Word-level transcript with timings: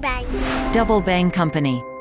Bang 0.00 0.24
Bang. 0.24 0.72
Double 0.72 1.00
Bang 1.00 1.30
Company. 1.30 1.91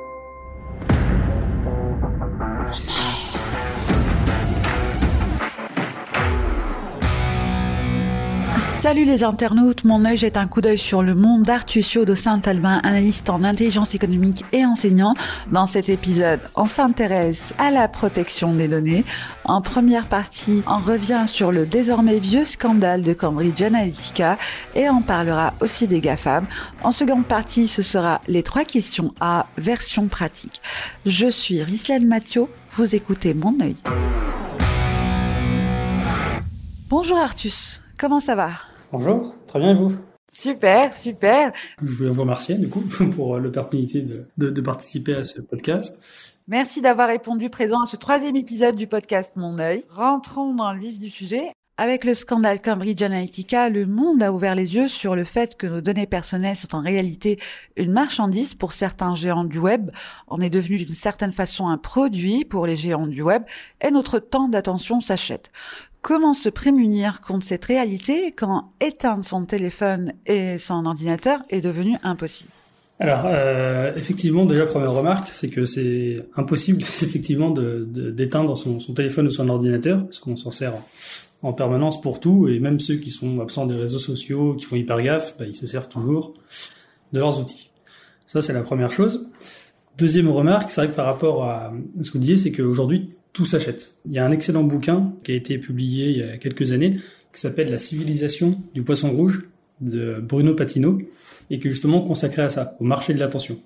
Salut 8.81 9.05
les 9.05 9.23
internautes, 9.23 9.83
mon 9.83 10.05
œil 10.05 10.17
jette 10.17 10.37
un 10.37 10.47
coup 10.47 10.59
d'œil 10.59 10.79
sur 10.79 11.03
le 11.03 11.13
monde 11.13 11.43
d'Artusio 11.43 12.03
de 12.03 12.15
Saint-Albin, 12.15 12.79
analyste 12.81 13.29
en 13.29 13.43
intelligence 13.43 13.93
économique 13.93 14.43
et 14.53 14.65
enseignant. 14.65 15.13
Dans 15.51 15.67
cet 15.67 15.87
épisode, 15.87 16.39
on 16.55 16.65
s'intéresse 16.65 17.53
à 17.59 17.69
la 17.69 17.87
protection 17.87 18.53
des 18.53 18.67
données. 18.67 19.05
En 19.43 19.61
première 19.61 20.07
partie, 20.07 20.63
on 20.65 20.77
revient 20.77 21.25
sur 21.27 21.51
le 21.51 21.67
désormais 21.67 22.17
vieux 22.17 22.43
scandale 22.43 23.03
de 23.03 23.13
Cambridge 23.13 23.61
Analytica 23.61 24.39
et 24.73 24.89
on 24.89 25.03
parlera 25.03 25.53
aussi 25.59 25.85
des 25.85 26.01
GAFAM. 26.01 26.47
En 26.81 26.91
seconde 26.91 27.27
partie, 27.27 27.67
ce 27.67 27.83
sera 27.83 28.19
les 28.27 28.41
trois 28.41 28.63
questions 28.63 29.13
à 29.19 29.45
version 29.59 30.07
pratique. 30.07 30.59
Je 31.05 31.29
suis 31.29 31.61
Rislaine 31.61 32.07
Mathieu, 32.07 32.47
vous 32.71 32.95
écoutez 32.95 33.35
mon 33.35 33.55
œil. 33.61 33.75
Bonjour 36.89 37.19
Artus. 37.19 37.79
Comment 37.99 38.19
ça 38.19 38.33
va? 38.33 38.49
Bonjour, 38.91 39.33
très 39.47 39.59
bien 39.59 39.71
et 39.71 39.73
vous? 39.73 39.93
Super, 40.29 40.93
super. 40.93 41.53
Je 41.81 41.91
voulais 41.95 42.09
vous 42.09 42.23
remercier 42.23 42.57
du 42.57 42.67
coup 42.67 42.81
pour 43.15 43.37
l'opportunité 43.37 44.01
de, 44.01 44.27
de, 44.37 44.49
de, 44.49 44.61
participer 44.61 45.13
à 45.13 45.23
ce 45.23 45.39
podcast. 45.39 46.37
Merci 46.49 46.81
d'avoir 46.81 47.07
répondu 47.07 47.49
présent 47.49 47.81
à 47.81 47.85
ce 47.85 47.95
troisième 47.95 48.35
épisode 48.35 48.75
du 48.75 48.87
podcast 48.87 49.37
Mon 49.37 49.59
œil. 49.59 49.85
Rentrons 49.89 50.53
dans 50.53 50.73
le 50.73 50.79
vif 50.81 50.99
du 50.99 51.09
sujet. 51.09 51.53
Avec 51.77 52.03
le 52.03 52.13
scandale 52.13 52.61
Cambridge 52.61 53.01
Analytica, 53.01 53.69
le 53.69 53.85
monde 53.85 54.21
a 54.21 54.31
ouvert 54.31 54.55
les 54.55 54.75
yeux 54.75 54.87
sur 54.87 55.15
le 55.15 55.23
fait 55.23 55.55
que 55.55 55.65
nos 55.65 55.81
données 55.81 56.05
personnelles 56.05 56.57
sont 56.57 56.75
en 56.75 56.81
réalité 56.81 57.39
une 57.77 57.91
marchandise 57.91 58.53
pour 58.53 58.73
certains 58.73 59.15
géants 59.15 59.45
du 59.45 59.57
web. 59.57 59.89
On 60.27 60.41
est 60.41 60.51
devenu 60.51 60.77
d'une 60.77 60.93
certaine 60.93 61.31
façon 61.31 61.69
un 61.69 61.77
produit 61.77 62.45
pour 62.45 62.67
les 62.67 62.75
géants 62.75 63.07
du 63.07 63.21
web 63.21 63.43
et 63.83 63.89
notre 63.89 64.19
temps 64.19 64.49
d'attention 64.49 64.99
s'achète. 64.99 65.49
Comment 66.01 66.33
se 66.33 66.49
prémunir 66.49 67.21
contre 67.21 67.45
cette 67.45 67.65
réalité 67.65 68.31
quand 68.35 68.63
éteindre 68.79 69.23
son 69.23 69.45
téléphone 69.45 70.13
et 70.25 70.57
son 70.57 70.85
ordinateur 70.87 71.41
est 71.49 71.61
devenu 71.61 71.95
impossible? 72.01 72.49
Alors, 72.99 73.23
euh, 73.25 73.93
effectivement, 73.95 74.45
déjà, 74.45 74.65
première 74.65 74.93
remarque, 74.93 75.29
c'est 75.31 75.49
que 75.49 75.65
c'est 75.65 76.17
impossible, 76.35 76.81
effectivement, 77.01 77.51
d'éteindre 77.51 78.57
son, 78.57 78.79
téléphone 78.93 79.27
ou 79.27 79.31
son 79.31 79.47
ordinateur, 79.49 80.03
parce 80.03 80.17
qu'on 80.19 80.35
s'en 80.35 80.51
sert 80.51 80.73
en 81.43 81.53
permanence 81.53 82.01
pour 82.01 82.19
tout, 82.19 82.47
et 82.47 82.59
même 82.59 82.79
ceux 82.79 82.95
qui 82.95 83.11
sont 83.11 83.39
absents 83.39 83.67
des 83.67 83.75
réseaux 83.75 83.99
sociaux, 83.99 84.55
qui 84.55 84.65
font 84.65 84.75
hyper 84.75 85.01
gaffe, 85.01 85.35
bah, 85.37 85.45
ils 85.47 85.55
se 85.55 85.67
servent 85.67 85.89
toujours 85.89 86.33
de 87.13 87.19
leurs 87.19 87.39
outils. 87.39 87.69
Ça, 88.25 88.41
c'est 88.41 88.53
la 88.53 88.61
première 88.61 88.91
chose. 88.91 89.31
Deuxième 90.01 90.29
remarque, 90.29 90.71
c'est 90.71 90.81
vrai 90.81 90.89
que 90.89 90.95
par 90.95 91.05
rapport 91.05 91.43
à 91.43 91.71
ce 92.01 92.09
que 92.09 92.13
vous 92.13 92.21
disiez, 92.21 92.35
c'est 92.35 92.51
qu'aujourd'hui, 92.51 93.09
tout 93.33 93.45
s'achète. 93.45 93.97
Il 94.07 94.13
y 94.13 94.17
a 94.17 94.25
un 94.25 94.31
excellent 94.31 94.63
bouquin 94.63 95.13
qui 95.23 95.31
a 95.31 95.35
été 95.35 95.59
publié 95.59 96.09
il 96.09 96.17
y 96.17 96.23
a 96.23 96.37
quelques 96.37 96.71
années 96.71 96.95
qui 97.31 97.39
s'appelle 97.39 97.69
La 97.69 97.77
civilisation 97.77 98.59
du 98.73 98.81
poisson 98.81 99.11
rouge 99.11 99.47
de 99.79 100.19
Bruno 100.19 100.55
Patino 100.55 100.99
et 101.51 101.59
qui 101.59 101.67
est 101.67 101.69
justement 101.69 102.01
consacré 102.01 102.41
à 102.41 102.49
ça, 102.49 102.75
au 102.79 102.83
marché 102.83 103.13
de 103.13 103.19
l'attention. 103.19 103.59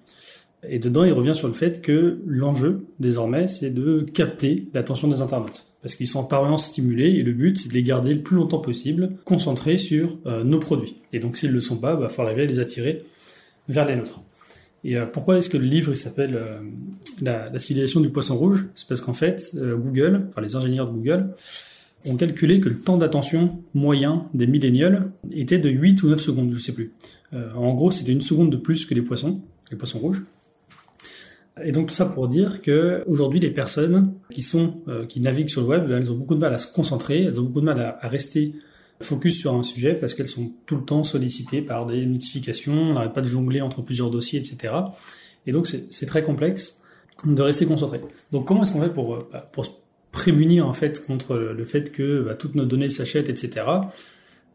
Et 0.67 0.77
dedans, 0.77 1.05
il 1.05 1.13
revient 1.13 1.35
sur 1.35 1.47
le 1.47 1.53
fait 1.53 1.81
que 1.81 2.19
l'enjeu, 2.27 2.85
désormais, 2.99 3.47
c'est 3.47 3.71
de 3.71 4.05
capter 4.13 4.67
l'attention 4.73 5.07
des 5.07 5.21
internautes. 5.21 5.67
Parce 5.81 5.95
qu'ils 5.95 6.09
sont 6.09 6.33
en 6.33 6.57
stimulés 6.57 7.11
et 7.11 7.23
le 7.23 7.31
but, 7.31 7.57
c'est 7.57 7.69
de 7.69 7.75
les 7.75 7.83
garder 7.83 8.13
le 8.13 8.19
plus 8.19 8.35
longtemps 8.35 8.59
possible 8.59 9.11
concentrés 9.23 9.77
sur 9.77 10.17
euh, 10.25 10.43
nos 10.43 10.59
produits. 10.59 10.97
Et 11.13 11.19
donc, 11.19 11.37
s'ils 11.37 11.51
ne 11.51 11.55
le 11.55 11.61
sont 11.61 11.77
pas, 11.77 11.93
il 11.93 12.01
bah, 12.01 12.09
faut 12.09 12.23
arriver 12.23 12.41
à 12.41 12.45
les 12.45 12.59
attirer 12.59 13.03
vers 13.69 13.87
les 13.87 13.95
nôtres. 13.95 14.21
Et 14.85 14.97
euh, 14.97 15.07
pourquoi 15.07 15.37
est-ce 15.37 15.49
que 15.49 15.57
le 15.57 15.65
livre 15.65 15.95
s'appelle 15.95 16.35
euh, 16.35 16.59
la, 17.21 17.57
civilisation 17.57 18.01
du 18.01 18.11
poisson 18.11 18.37
rouge? 18.37 18.67
C'est 18.75 18.87
parce 18.87 19.01
qu'en 19.01 19.13
fait, 19.13 19.51
euh, 19.55 19.75
Google, 19.75 20.27
enfin 20.29 20.41
les 20.41 20.55
ingénieurs 20.55 20.87
de 20.87 20.91
Google, 20.93 21.31
ont 22.05 22.15
calculé 22.15 22.59
que 22.59 22.69
le 22.69 22.79
temps 22.79 22.95
d'attention 22.95 23.63
moyen 23.73 24.27
des 24.35 24.45
millénials 24.45 25.11
était 25.33 25.57
de 25.57 25.71
8 25.71 26.03
ou 26.03 26.09
9 26.09 26.21
secondes, 26.21 26.53
je 26.53 26.59
sais 26.59 26.73
plus. 26.73 26.93
en 27.33 27.73
gros, 27.73 27.89
c'était 27.89 28.11
une 28.11 28.21
seconde 28.21 28.51
de 28.51 28.57
plus 28.57 28.85
que 28.85 28.93
les 28.93 29.01
poissons, 29.01 29.41
les 29.71 29.77
poissons 29.77 29.97
rouges. 29.97 30.21
Et 31.63 31.71
donc 31.71 31.87
tout 31.87 31.95
ça 31.95 32.05
pour 32.05 32.27
dire 32.27 32.61
que 32.61 33.03
aujourd'hui 33.07 33.39
les 33.39 33.49
personnes 33.49 34.13
qui 34.29 34.43
sont 34.43 34.81
qui 35.09 35.19
naviguent 35.19 35.49
sur 35.49 35.61
le 35.61 35.67
web, 35.67 35.89
elles 35.89 36.11
ont 36.11 36.15
beaucoup 36.15 36.35
de 36.35 36.39
mal 36.39 36.53
à 36.53 36.59
se 36.59 36.71
concentrer, 36.71 37.23
elles 37.23 37.39
ont 37.39 37.43
beaucoup 37.43 37.61
de 37.61 37.65
mal 37.65 37.79
à 37.99 38.07
rester 38.07 38.53
focus 39.01 39.39
sur 39.39 39.53
un 39.53 39.63
sujet 39.63 39.95
parce 39.95 40.13
qu'elles 40.13 40.27
sont 40.27 40.51
tout 40.65 40.75
le 40.75 40.83
temps 40.83 41.03
sollicitées 41.03 41.61
par 41.61 41.85
des 41.85 42.05
notifications, 42.05 42.73
on 42.73 42.93
n'arrête 42.93 43.13
pas 43.13 43.21
de 43.21 43.27
jongler 43.27 43.61
entre 43.61 43.81
plusieurs 43.81 44.09
dossiers, 44.09 44.39
etc. 44.39 44.73
Et 45.47 45.51
donc 45.51 45.67
c'est 45.67 46.05
très 46.05 46.23
complexe 46.23 46.83
de 47.25 47.41
rester 47.41 47.65
concentré. 47.65 48.01
Donc 48.31 48.47
comment 48.47 48.63
est-ce 48.63 48.73
qu'on 48.73 48.81
fait 48.81 48.93
pour, 48.93 49.15
euh, 49.15 49.29
bah, 49.31 49.45
pour 49.51 49.65
se 49.65 49.71
prémunir 50.11 50.67
en 50.67 50.73
fait 50.73 51.05
contre 51.05 51.35
le 51.35 51.65
fait 51.65 51.91
que 51.91 52.21
bah, 52.21 52.35
toutes 52.35 52.55
nos 52.55 52.65
données 52.65 52.89
s'achètent, 52.89 53.29
etc. 53.29 53.65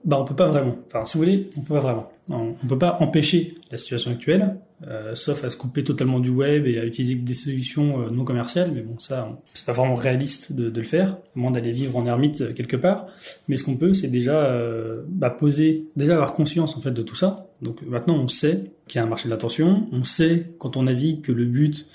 Bah 0.05 0.19
on 0.19 0.25
peut 0.25 0.37
pas 0.37 0.47
vraiment. 0.47 0.77
Enfin 0.87 1.05
si 1.05 1.19
vous 1.19 1.25
voulez, 1.25 1.51
on 1.57 1.61
peut 1.61 1.75
pas 1.75 1.81
vraiment. 1.81 2.13
On, 2.29 2.55
on 2.63 2.67
peut 2.67 2.79
pas 2.79 2.97
empêcher 3.01 3.55
la 3.71 3.79
situation 3.79 4.11
actuelle, 4.11 4.57
euh, 4.89 5.15
sauf 5.15 5.45
à 5.45 5.51
se 5.51 5.59
couper 5.59 5.85
totalement 5.85 6.21
du 6.21 6.31
web 6.31 6.67
et 6.67 6.79
à 6.79 6.85
utiliser 6.87 7.15
des 7.17 7.35
solutions 7.35 8.01
euh, 8.01 8.11
non 8.11 8.25
commerciales. 8.25 8.71
Mais 8.75 8.81
bon, 8.81 8.99
ça, 8.99 9.39
c'est 9.53 9.67
pas 9.67 9.73
vraiment 9.73 9.95
réaliste 9.95 10.55
de, 10.55 10.71
de 10.71 10.81
le 10.81 10.87
faire, 10.87 11.19
au 11.37 11.41
moins 11.41 11.51
d'aller 11.51 11.73
vivre 11.73 11.97
en 11.99 12.07
ermite 12.07 12.41
euh, 12.41 12.53
quelque 12.55 12.77
part. 12.77 13.07
Mais 13.49 13.57
ce 13.59 13.65
qu'on 13.65 13.77
peut, 13.77 13.93
c'est 13.93 14.09
déjà 14.09 14.45
euh, 14.45 15.03
bah, 15.09 15.29
poser, 15.29 15.85
déjà 15.97 16.15
avoir 16.15 16.33
conscience 16.33 16.77
en 16.77 16.81
fait 16.81 16.93
de 16.93 17.03
tout 17.03 17.17
ça. 17.17 17.51
Donc 17.61 17.83
maintenant, 17.83 18.17
on 18.17 18.29
sait 18.29 18.73
qu'il 18.89 18.99
y 18.99 19.03
a 19.03 19.05
un 19.05 19.09
marché 19.09 19.27
de 19.27 19.31
l'attention. 19.31 19.87
On 19.93 20.03
sait 20.03 20.51
quand 20.59 20.79
on 20.79 20.85
navigue 20.85 21.21
que 21.21 21.33
le 21.33 21.45
but, 21.45 21.87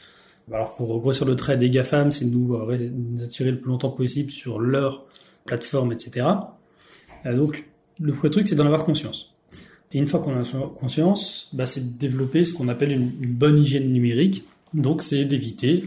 alors 0.52 0.76
pour 0.76 1.00
grossir 1.00 1.26
le 1.26 1.36
trait 1.36 1.58
des 1.58 1.72
GAFAM, 1.72 2.12
c'est 2.12 2.30
de 2.30 2.36
nous, 2.36 2.56
nous 2.56 3.24
attirer 3.24 3.50
le 3.50 3.60
plus 3.60 3.70
longtemps 3.72 3.90
possible 3.90 4.30
sur 4.30 4.60
leur 4.60 5.06
plateforme, 5.46 5.92
etc. 5.92 6.28
donc 7.26 7.66
le 8.00 8.14
premier 8.14 8.32
truc, 8.32 8.48
c'est 8.48 8.56
d'en 8.56 8.66
avoir 8.66 8.86
conscience. 8.86 9.35
Et 9.96 9.98
une 9.98 10.08
fois 10.08 10.20
qu'on 10.20 10.36
a 10.36 10.44
conscience, 10.78 11.48
bah, 11.54 11.66
c'est 11.66 11.94
de 11.94 11.98
développer 11.98 12.44
ce 12.44 12.54
qu'on 12.54 12.68
appelle 12.68 12.92
une, 12.92 13.10
bonne 13.32 13.58
hygiène 13.58 13.94
numérique. 13.94 14.44
Donc, 14.74 15.02
c'est 15.02 15.24
d'éviter 15.24 15.86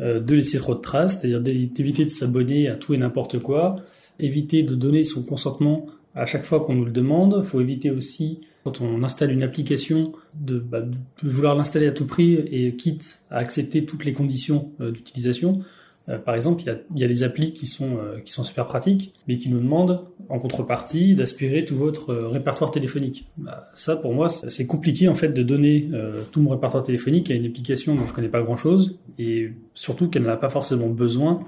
euh, 0.00 0.18
de 0.18 0.34
laisser 0.34 0.56
trop 0.56 0.74
de 0.74 0.80
traces, 0.80 1.20
c'est-à-dire 1.20 1.42
d'éviter 1.42 2.06
de 2.06 2.08
s'abonner 2.08 2.68
à 2.68 2.76
tout 2.76 2.94
et 2.94 2.96
n'importe 2.96 3.38
quoi, 3.38 3.76
éviter 4.18 4.62
de 4.62 4.74
donner 4.74 5.02
son 5.02 5.24
consentement 5.24 5.84
à 6.14 6.24
chaque 6.24 6.44
fois 6.44 6.60
qu'on 6.60 6.72
nous 6.72 6.86
le 6.86 6.90
demande. 6.90 7.42
Il 7.44 7.44
faut 7.46 7.60
éviter 7.60 7.90
aussi, 7.90 8.40
quand 8.64 8.80
on 8.80 9.02
installe 9.02 9.30
une 9.30 9.42
application, 9.42 10.10
de, 10.40 10.58
bah, 10.58 10.80
de 10.80 10.96
vouloir 11.22 11.54
l'installer 11.54 11.86
à 11.86 11.92
tout 11.92 12.06
prix 12.06 12.36
et 12.36 12.74
quitte 12.76 13.18
à 13.30 13.36
accepter 13.36 13.84
toutes 13.84 14.06
les 14.06 14.14
conditions 14.14 14.72
euh, 14.80 14.90
d'utilisation. 14.90 15.60
Euh, 16.08 16.18
par 16.18 16.34
exemple, 16.34 16.62
il 16.62 17.00
y, 17.00 17.04
a, 17.04 17.08
des 17.08 17.22
applis 17.22 17.52
qui 17.52 17.66
sont, 17.66 17.98
euh, 17.98 18.20
qui 18.24 18.32
sont 18.32 18.44
super 18.44 18.66
pratiques, 18.66 19.12
mais 19.28 19.38
qui 19.38 19.50
nous 19.50 19.60
demandent 19.60 20.04
en 20.28 20.38
contrepartie 20.38 21.14
d'aspirer 21.14 21.64
tout 21.64 21.76
votre 21.76 22.10
euh, 22.10 22.28
répertoire 22.28 22.70
téléphonique. 22.70 23.28
Bah, 23.36 23.68
ça, 23.74 23.96
pour 23.96 24.14
moi, 24.14 24.28
c'est 24.28 24.66
compliqué 24.66 25.08
en 25.08 25.14
fait 25.14 25.28
de 25.28 25.42
donner 25.42 25.90
tout 26.32 26.40
mon 26.40 26.50
répertoire 26.50 26.82
téléphonique 26.82 27.30
à 27.30 27.34
une 27.34 27.46
application 27.46 27.94
dont 27.94 28.06
je 28.06 28.14
connais 28.14 28.28
pas 28.28 28.42
grand-chose, 28.42 28.98
et 29.18 29.52
surtout 29.74 30.08
qu'elle 30.08 30.22
n'a 30.22 30.36
pas 30.36 30.50
forcément 30.50 30.88
besoin 30.88 31.42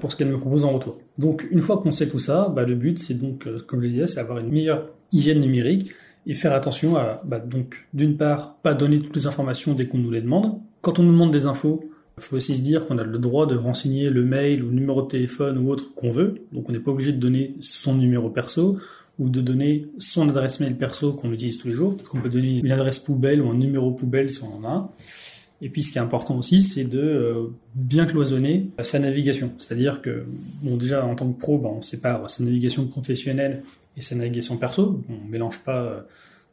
pour 0.00 0.10
ce 0.10 0.16
qu'elle 0.16 0.28
me 0.28 0.38
propose 0.38 0.64
en 0.64 0.70
retour. 0.70 0.98
Donc, 1.18 1.46
une 1.50 1.60
fois 1.60 1.78
qu'on 1.78 1.92
sait 1.92 2.08
tout 2.08 2.18
ça, 2.18 2.52
bah, 2.54 2.64
le 2.64 2.74
but, 2.74 2.98
c'est 2.98 3.14
donc, 3.14 3.46
comme 3.66 3.80
je 3.80 3.84
le 3.84 3.90
disais, 3.90 4.06
c'est 4.06 4.20
avoir 4.20 4.38
une 4.38 4.50
meilleure 4.50 4.88
hygiène 5.12 5.40
numérique 5.40 5.90
et 6.26 6.34
faire 6.34 6.52
attention 6.52 6.96
à, 6.96 7.20
bah, 7.24 7.38
donc, 7.38 7.86
d'une 7.94 8.16
part, 8.16 8.56
pas 8.62 8.74
donner 8.74 8.98
toutes 8.98 9.14
les 9.14 9.26
informations 9.26 9.74
dès 9.74 9.86
qu'on 9.86 9.98
nous 9.98 10.10
les 10.10 10.22
demande. 10.22 10.58
Quand 10.80 10.98
on 10.98 11.02
nous 11.02 11.12
demande 11.12 11.30
des 11.30 11.46
infos, 11.46 11.88
il 12.20 12.24
faut 12.24 12.36
aussi 12.36 12.56
se 12.56 12.62
dire 12.62 12.86
qu'on 12.86 12.98
a 12.98 13.04
le 13.04 13.18
droit 13.18 13.46
de 13.46 13.56
renseigner 13.56 14.10
le 14.10 14.24
mail 14.24 14.62
ou 14.62 14.68
le 14.68 14.74
numéro 14.74 15.02
de 15.02 15.08
téléphone 15.08 15.58
ou 15.58 15.70
autre 15.70 15.94
qu'on 15.94 16.10
veut. 16.10 16.34
Donc 16.52 16.68
on 16.68 16.72
n'est 16.72 16.80
pas 16.80 16.90
obligé 16.90 17.12
de 17.12 17.18
donner 17.18 17.54
son 17.60 17.94
numéro 17.94 18.30
perso 18.30 18.76
ou 19.18 19.28
de 19.28 19.40
donner 19.40 19.86
son 19.98 20.28
adresse 20.28 20.60
mail 20.60 20.76
perso 20.76 21.12
qu'on 21.12 21.32
utilise 21.32 21.58
tous 21.58 21.68
les 21.68 21.74
jours. 21.74 21.96
Parce 21.96 22.08
qu'on 22.08 22.20
peut 22.20 22.28
donner 22.28 22.58
une 22.58 22.70
adresse 22.70 22.98
poubelle 23.00 23.42
ou 23.42 23.50
un 23.50 23.54
numéro 23.54 23.90
poubelle 23.92 24.30
si 24.30 24.42
on 24.42 24.56
en 24.56 24.68
a. 24.68 24.92
Et 25.60 25.70
puis 25.70 25.82
ce 25.82 25.90
qui 25.90 25.98
est 25.98 26.00
important 26.00 26.36
aussi, 26.36 26.62
c'est 26.62 26.84
de 26.84 27.00
euh, 27.00 27.46
bien 27.74 28.06
cloisonner 28.06 28.70
sa 28.78 29.00
navigation. 29.00 29.52
C'est-à-dire 29.58 30.02
que, 30.02 30.24
bon 30.62 30.76
déjà 30.76 31.04
en 31.04 31.14
tant 31.16 31.30
que 31.32 31.38
pro, 31.38 31.58
ben, 31.58 31.70
on 31.70 31.82
sépare 31.82 32.30
sa 32.30 32.44
navigation 32.44 32.86
professionnelle 32.86 33.62
et 33.96 34.00
sa 34.00 34.14
navigation 34.14 34.56
perso. 34.56 35.02
On 35.08 35.24
ne 35.24 35.30
mélange 35.30 35.64
pas 35.64 35.82
euh, 35.82 36.00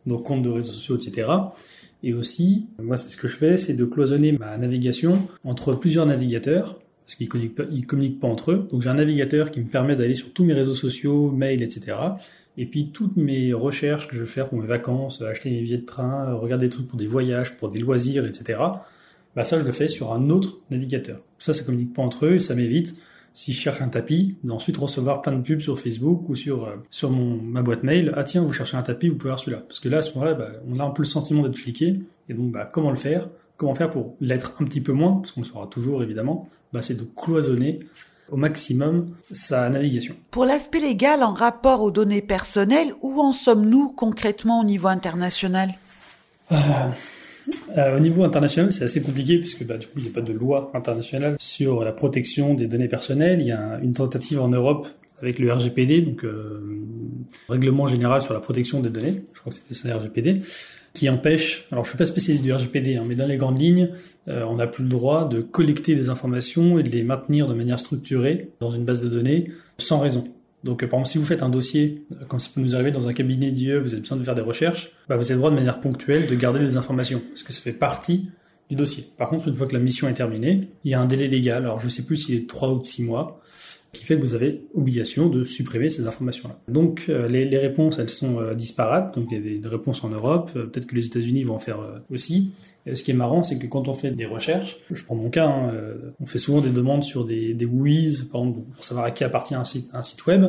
nos 0.08 0.18
comptes 0.18 0.44
de 0.44 0.50
réseaux 0.50 0.72
sociaux, 0.72 0.98
etc. 0.98 1.28
Et 2.06 2.13
aussi, 2.13 2.68
moi, 2.81 2.96
c'est 2.98 3.10
ce 3.10 3.18
que 3.18 3.28
je 3.28 3.36
fais, 3.36 3.57
c'est 3.57 3.75
de 3.75 3.84
cloisonner 3.84 4.31
ma 4.31 4.56
navigation 4.60 5.28
entre 5.44 5.74
plusieurs 5.74 6.06
navigateurs, 6.06 6.80
parce 7.02 7.16
qu'ils 7.16 7.52
ils 7.72 7.88
communiquent 7.88 8.19
pas 8.19 8.28
entre 8.28 8.52
eux. 8.52 8.68
Donc 8.69 8.84
j'ai 8.84 8.90
un 8.90 8.94
navigateur 8.94 9.50
qui 9.50 9.60
me 9.60 9.66
permet 9.66 9.96
d'aller 9.96 10.13
sur 10.13 10.31
tous 10.31 10.44
mes 10.44 10.54
réseaux 10.54 10.75
sociaux, 10.75 11.31
mails, 11.31 11.63
etc. 11.63 11.98
Et 12.57 12.68
puis 12.68 12.92
toutes 12.92 13.18
mes 13.18 13.54
recherches 13.54 14.07
que 14.07 14.16
je 14.16 14.24
fais 14.24 14.44
pour 14.44 14.60
mes 14.60 14.68
vacances, 14.68 15.24
acheter 15.24 15.50
mes 15.50 15.62
billets 15.62 15.80
de 15.80 15.86
train, 15.86 16.31
regarder 16.36 16.68
des 16.68 16.69
trucs 16.69 16.88
pour 16.88 17.00
des 17.00 17.07
voyages, 17.07 17.57
pour 17.57 17.72
des 17.72 17.80
loisirs, 17.80 18.24
etc. 18.24 18.60
Bah 19.36 19.44
ça, 19.44 19.58
je 19.58 19.66
le 19.66 19.72
fais 19.72 19.88
sur 19.88 20.13
un 20.13 20.30
autre 20.30 20.60
navigateur. 20.69 21.19
Ça, 21.40 21.54
ça 21.54 21.63
communique 21.63 21.94
pas 21.96 22.04
entre 22.04 22.28
eux 22.28 22.36
et 22.36 22.40
ça 22.40 22.54
m'évite 22.54 22.98
si 23.36 23.52
je 23.52 23.60
cherche 23.60 23.82
un 23.82 23.90
tapis, 23.90 24.38
d'ensuite 24.44 24.78
recevoir 24.78 25.22
plein 25.22 25.34
de 25.34 25.42
pubs 25.42 25.60
sur 25.60 25.78
Facebook 25.78 26.28
ou 26.30 26.36
sur, 26.36 26.66
euh, 26.66 26.78
sur 26.90 27.12
mon, 27.12 27.36
ma 27.42 27.62
boîte 27.62 27.84
mail. 27.84 28.14
Ah 28.16 28.24
tiens, 28.24 28.42
vous 28.42 28.54
cherchez 28.54 28.78
un 28.78 28.82
tapis, 28.82 29.10
vous 29.10 29.18
pouvez 29.18 29.30
avoir 29.30 29.40
celui-là. 29.42 29.62
Parce 29.68 29.82
que 29.82 29.90
là, 29.90 29.98
à 29.98 30.02
ce 30.02 30.14
moment-là, 30.14 30.34
bah, 30.34 30.52
on 30.68 30.80
a 30.80 30.84
un 30.84 30.90
peu 30.90 31.04
le 31.04 31.08
sentiment 31.08 31.44
d'être 31.44 31.58
fliqué. 31.58 32.00
Et 32.30 32.34
donc, 32.34 32.52
bah, 32.52 32.68
comment 32.72 32.90
le 32.90 32.96
faire? 32.96 33.30
Comment 33.58 33.76
faire 33.76 33.90
pour 33.90 34.16
l'être 34.22 34.56
un 34.62 34.66
petit 34.66 34.80
peu 34.80 34.94
moins? 34.94 35.18
Parce 35.18 35.34
qu'on 35.34 35.42
le 35.42 35.46
saura 35.46 35.68
toujours, 35.68 36.02
évidemment. 36.02 36.48
Bah, 36.72 36.82
c'est 36.82 36.96
de 36.96 37.04
cloisonner 37.04 37.82
au 38.32 38.38
maximum 38.38 39.14
sa 39.30 39.70
navigation. 39.70 40.16
Pour 40.32 40.46
l'aspect 40.46 40.80
légal 40.80 41.22
en 41.22 41.34
rapport 41.34 41.82
aux 41.82 41.92
données 41.92 42.22
personnelles, 42.22 42.94
où 43.02 43.20
en 43.20 43.34
sommes-nous 43.34 43.90
concrètement 43.90 44.62
au 44.62 44.64
niveau 44.64 44.88
international? 44.88 45.72
Euh, 46.54 46.56
euh, 47.78 47.98
au 47.98 48.00
niveau 48.00 48.24
international, 48.24 48.72
c'est 48.72 48.86
assez 48.86 49.02
compliqué 49.02 49.38
puisque 49.38 49.66
bah, 49.66 49.78
du 49.78 49.88
coup, 49.88 49.94
il 49.98 50.04
n'y 50.04 50.10
a 50.10 50.14
pas 50.14 50.22
de 50.22 50.34
loi 50.34 50.72
internationale 50.74 51.36
sur 51.40 51.84
la 51.84 51.92
protection 51.92 52.54
des 52.54 52.68
données 52.68 52.88
personnelles. 52.88 53.42
Il 53.42 53.48
y 53.48 53.52
a 53.52 53.80
une 53.82 53.94
tentative 53.94 54.42
en 54.42 54.50
Europe 54.50 54.88
avec 55.22 55.40
le 55.40 55.52
RGPD, 55.52 56.02
donc 56.02 56.24
euh, 56.24 56.86
Règlement 57.48 57.88
général 57.88 58.22
sur 58.22 58.34
la 58.34 58.40
protection 58.40 58.82
des 58.82 58.90
données, 58.90 59.24
je 59.34 59.40
crois 59.40 59.52
que 59.52 59.74
c'est 59.74 59.88
le 59.88 59.96
RGPD, 59.96 60.42
qui 60.94 61.10
empêche, 61.10 61.68
alors 61.72 61.84
je 61.84 61.90
suis 61.90 61.98
pas 61.98 62.06
spécialiste 62.06 62.44
du 62.44 62.54
RGPD, 62.54 62.96
hein, 62.96 63.06
mais 63.08 63.16
dans 63.16 63.28
les 63.28 63.38
grandes 63.38 63.60
lignes, 63.60 63.92
euh, 64.28 64.44
on 64.46 64.56
n'a 64.56 64.68
plus 64.68 64.84
le 64.84 64.90
droit 64.90 65.28
de 65.28 65.42
collecter 65.42 65.96
des 65.96 66.10
informations 66.10 66.80
et 66.80 66.84
de 66.84 66.90
les 66.90 67.04
maintenir 67.04 67.48
de 67.48 67.54
manière 67.54 67.80
structurée 67.80 68.50
dans 68.60 68.72
une 68.72 68.86
base 68.86 69.02
de 69.02 69.10
données 69.10 69.52
sans 69.78 70.00
raison. 70.00 70.26
Donc, 70.66 70.80
par 70.80 71.00
exemple, 71.00 71.08
si 71.10 71.18
vous 71.20 71.26
faites 71.26 71.44
un 71.44 71.50
dossier, 71.50 72.04
comme 72.28 72.40
ça 72.40 72.50
peut 72.54 72.60
nous 72.60 72.74
arriver 72.74 72.90
dans 72.90 73.08
un 73.08 73.14
cabinet 73.14 73.52
d'IE, 73.52 73.78
vous 73.78 73.94
avez 73.94 74.02
besoin 74.02 74.18
de 74.18 74.24
faire 74.24 74.34
des 74.34 74.42
recherches, 74.42 74.90
bah, 75.08 75.16
vous 75.16 75.24
avez 75.26 75.36
le 75.36 75.40
droit 75.40 75.52
de 75.52 75.56
manière 75.56 75.80
ponctuelle 75.80 76.28
de 76.28 76.34
garder 76.36 76.60
des 76.60 76.76
informations, 76.76 77.22
parce 77.30 77.44
que 77.44 77.54
ça 77.54 77.62
fait 77.62 77.72
partie 77.72 78.32
dossier. 78.72 79.06
Par 79.18 79.30
contre, 79.30 79.48
une 79.48 79.54
fois 79.54 79.68
que 79.68 79.74
la 79.74 79.80
mission 79.80 80.08
est 80.08 80.14
terminée, 80.14 80.70
il 80.84 80.92
y 80.92 80.94
a 80.96 81.00
un 81.00 81.06
délai 81.06 81.28
légal, 81.28 81.64
alors 81.64 81.80
je 81.80 81.88
sais 81.90 82.04
plus 82.04 82.18
s'il 82.18 82.36
est 82.36 82.50
3 82.50 82.72
ou 82.72 82.82
6 82.82 83.04
mois, 83.04 83.40
qui 83.94 84.06
fait 84.06 84.16
que 84.16 84.22
vous 84.22 84.36
avez 84.36 84.66
obligation 84.74 85.30
de 85.30 85.46
supprimer 85.46 85.90
ces 85.90 86.08
informations-là. 86.08 86.60
Donc 86.68 87.06
euh, 87.10 87.28
les, 87.28 87.58
réponses, 87.58 88.00
elles 88.00 88.10
sont 88.10 88.40
euh, 88.40 88.54
disparates, 88.54 89.18
donc 89.18 89.28
il 89.32 89.38
y 89.38 89.56
a 89.58 89.60
des, 89.60 89.68
réponses 89.68 90.04
en 90.04 90.10
Europe, 90.10 90.52
euh, 90.56 90.66
peut-être 90.66 90.88
que 90.88 90.96
les 90.96 91.06
États-Unis 91.06 91.44
vont 91.44 91.56
en 91.56 91.60
faire 91.60 91.80
aussi. 92.12 92.54
Ce 92.94 93.04
qui 93.04 93.10
est 93.10 93.16
marrant, 93.16 93.42
c'est 93.42 93.58
que 93.58 93.66
quand 93.66 93.88
on 93.88 93.96
fait 93.96 94.12
des 94.12 94.26
recherches, 94.26 94.78
je 94.92 95.04
prends 95.04 95.16
mon 95.16 95.32
cas, 95.32 95.48
hein, 95.48 95.74
on 96.20 96.28
fait 96.28 96.38
souvent 96.38 96.62
des 96.62 96.70
demandes 96.70 97.04
sur 97.04 97.26
des, 97.26 97.56
des 97.56 97.66
par 97.66 98.42
exemple, 98.42 98.60
pour 98.76 98.86
savoir 98.86 99.08
à 99.08 99.12
qui 99.12 99.24
appartient 99.24 99.56
un 99.56 99.64
site 99.66 100.26
web, 100.28 100.46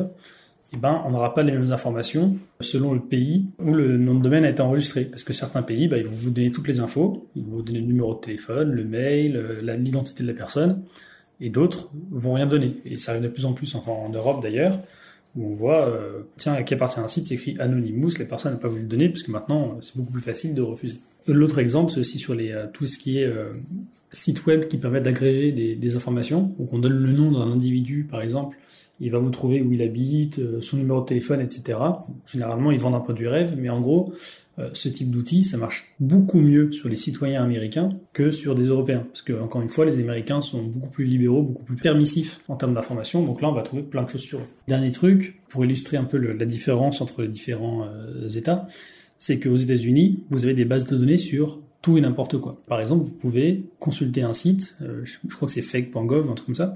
eh 0.73 0.77
ben, 0.77 1.01
on 1.05 1.11
n'aura 1.11 1.33
pas 1.33 1.43
les 1.43 1.51
mêmes 1.51 1.71
informations 1.71 2.35
selon 2.59 2.93
le 2.93 2.99
pays 2.99 3.47
où 3.59 3.73
le 3.73 3.97
nom 3.97 4.15
de 4.15 4.21
domaine 4.21 4.43
a 4.43 4.49
été 4.49 4.61
enregistré. 4.61 5.05
Parce 5.05 5.23
que 5.23 5.33
certains 5.33 5.61
pays, 5.61 5.87
bah, 5.87 5.97
ils 5.97 6.05
vont 6.05 6.11
vous 6.11 6.31
donner 6.31 6.51
toutes 6.51 6.67
les 6.67 6.79
infos, 6.79 7.27
ils 7.35 7.43
vont 7.43 7.57
vous 7.57 7.61
donner 7.61 7.79
le 7.79 7.87
numéro 7.87 8.13
de 8.13 8.19
téléphone, 8.19 8.71
le 8.71 8.83
mail, 8.83 9.61
l'identité 9.61 10.23
de 10.23 10.27
la 10.27 10.33
personne 10.33 10.83
et 11.39 11.49
d'autres 11.49 11.91
vont 12.11 12.33
rien 12.33 12.47
donner. 12.47 12.77
Et 12.85 12.97
ça 12.97 13.11
arrive 13.11 13.23
de 13.23 13.29
plus 13.29 13.45
en 13.45 13.53
plus, 13.53 13.75
enfin 13.75 13.91
en 13.91 14.09
Europe 14.09 14.41
d'ailleurs, 14.41 14.79
où 15.35 15.51
on 15.51 15.53
voit, 15.53 15.87
euh, 15.87 16.23
tiens, 16.37 16.53
à 16.53 16.63
qui 16.63 16.73
appartient 16.73 16.99
un 16.99 17.07
site, 17.07 17.27
c'est 17.27 17.35
écrit 17.35 17.55
Anonymous, 17.59 18.17
la 18.19 18.25
personne 18.25 18.53
n'a 18.53 18.59
pas 18.59 18.67
voulu 18.67 18.81
le 18.81 18.87
donner, 18.87 19.09
parce 19.09 19.23
que 19.23 19.31
maintenant, 19.31 19.75
euh, 19.75 19.81
c'est 19.81 19.95
beaucoup 19.97 20.11
plus 20.11 20.21
facile 20.21 20.55
de 20.55 20.61
refuser. 20.61 20.95
L'autre 21.27 21.59
exemple, 21.59 21.91
c'est 21.91 21.99
aussi 21.99 22.19
sur 22.19 22.33
les, 22.33 22.51
euh, 22.51 22.67
tout 22.71 22.87
ce 22.87 22.97
qui 22.97 23.19
est 23.19 23.25
euh, 23.25 23.53
sites 24.11 24.45
web 24.45 24.67
qui 24.67 24.77
permettent 24.77 25.03
d'agréger 25.03 25.51
des, 25.51 25.95
informations. 25.95 26.53
Donc 26.57 26.73
on 26.73 26.79
donne 26.79 26.93
le 26.93 27.11
nom 27.11 27.31
d'un 27.31 27.51
individu, 27.51 28.07
par 28.09 28.21
exemple, 28.21 28.57
il 28.99 29.11
va 29.11 29.19
vous 29.19 29.29
trouver 29.29 29.61
où 29.61 29.71
il 29.71 29.81
habite, 29.81 30.39
euh, 30.39 30.59
son 30.61 30.77
numéro 30.77 31.01
de 31.01 31.05
téléphone, 31.05 31.41
etc. 31.41 31.79
Généralement, 32.25 32.71
ils 32.71 32.79
vendent 32.79 32.95
un 32.95 32.99
produit 32.99 33.27
rêve, 33.27 33.55
mais 33.57 33.69
en 33.69 33.79
gros, 33.79 34.13
euh, 34.57 34.69
ce 34.73 34.89
type 34.89 35.11
d'outil, 35.11 35.43
ça 35.43 35.57
marche 35.57 35.93
beaucoup 35.99 36.39
mieux 36.39 36.71
sur 36.71 36.89
les 36.89 36.95
citoyens 36.95 37.43
américains 37.43 37.89
que 38.13 38.31
sur 38.31 38.55
des 38.55 38.67
Européens. 38.67 39.05
Parce 39.07 39.21
que, 39.21 39.33
encore 39.33 39.61
une 39.61 39.69
fois, 39.69 39.85
les 39.85 39.99
Américains 39.99 40.41
sont 40.41 40.63
beaucoup 40.63 40.89
plus 40.89 41.05
libéraux, 41.05 41.43
beaucoup 41.43 41.63
plus 41.63 41.75
permissifs 41.75 42.39
en 42.47 42.55
termes 42.55 42.73
d'information, 42.73 43.23
donc 43.23 43.41
là, 43.41 43.49
on 43.49 43.53
va 43.53 43.61
trouver 43.61 43.83
plein 43.83 44.03
de 44.03 44.09
choses 44.09 44.21
sur 44.21 44.39
eux. 44.39 44.47
Dernier 44.67 44.91
truc, 44.91 45.39
pour 45.49 45.63
illustrer 45.63 45.97
un 45.97 46.05
peu 46.05 46.17
la 46.17 46.45
différence 46.45 47.01
entre 47.01 47.21
les 47.21 47.27
différents 47.27 47.87
États, 48.35 48.67
c'est 49.19 49.39
qu'aux 49.39 49.55
États-Unis, 49.55 50.23
vous 50.29 50.45
avez 50.45 50.53
des 50.53 50.65
bases 50.65 50.85
de 50.85 50.97
données 50.97 51.17
sur 51.17 51.61
tout 51.81 51.97
et 51.97 52.01
n'importe 52.01 52.37
quoi. 52.39 52.61
Par 52.67 52.79
exemple, 52.79 53.03
vous 53.03 53.13
pouvez 53.13 53.65
consulter 53.79 54.23
un 54.23 54.33
site, 54.33 54.77
je, 54.81 55.17
je 55.27 55.35
crois 55.35 55.47
que 55.47 55.53
c'est 55.53 55.61
fake.gov, 55.61 56.29
un 56.29 56.33
truc 56.33 56.47
comme 56.47 56.55
ça, 56.55 56.75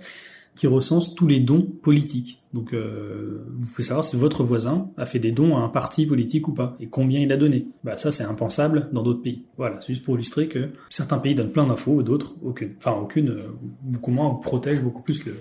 qui 0.55 0.67
recense 0.67 1.15
tous 1.15 1.27
les 1.27 1.39
dons 1.39 1.61
politiques. 1.61 2.41
Donc 2.53 2.73
euh, 2.73 3.45
vous 3.49 3.67
pouvez 3.67 3.83
savoir 3.83 4.03
si 4.03 4.17
votre 4.17 4.43
voisin 4.43 4.89
a 4.97 5.05
fait 5.05 5.19
des 5.19 5.31
dons 5.31 5.55
à 5.55 5.61
un 5.61 5.69
parti 5.69 6.05
politique 6.05 6.47
ou 6.47 6.53
pas, 6.53 6.75
et 6.79 6.87
combien 6.87 7.19
il 7.21 7.31
a 7.31 7.37
donné. 7.37 7.67
Bah 7.83 7.97
ça 7.97 8.11
c'est 8.11 8.23
impensable 8.23 8.89
dans 8.91 9.01
d'autres 9.01 9.21
pays. 9.21 9.45
Voilà, 9.57 9.79
c'est 9.79 9.93
juste 9.93 10.03
pour 10.03 10.15
illustrer 10.15 10.47
que 10.47 10.69
certains 10.89 11.19
pays 11.19 11.35
donnent 11.35 11.51
plein 11.51 11.65
d'infos, 11.65 12.03
d'autres 12.03 12.35
aucune. 12.43 12.73
Enfin 12.77 12.97
aucune, 12.99 13.29
euh, 13.29 13.47
beaucoup 13.83 14.11
moins, 14.11 14.33
protègent 14.35 14.83
beaucoup 14.83 15.01
plus 15.01 15.25
le, 15.25 15.35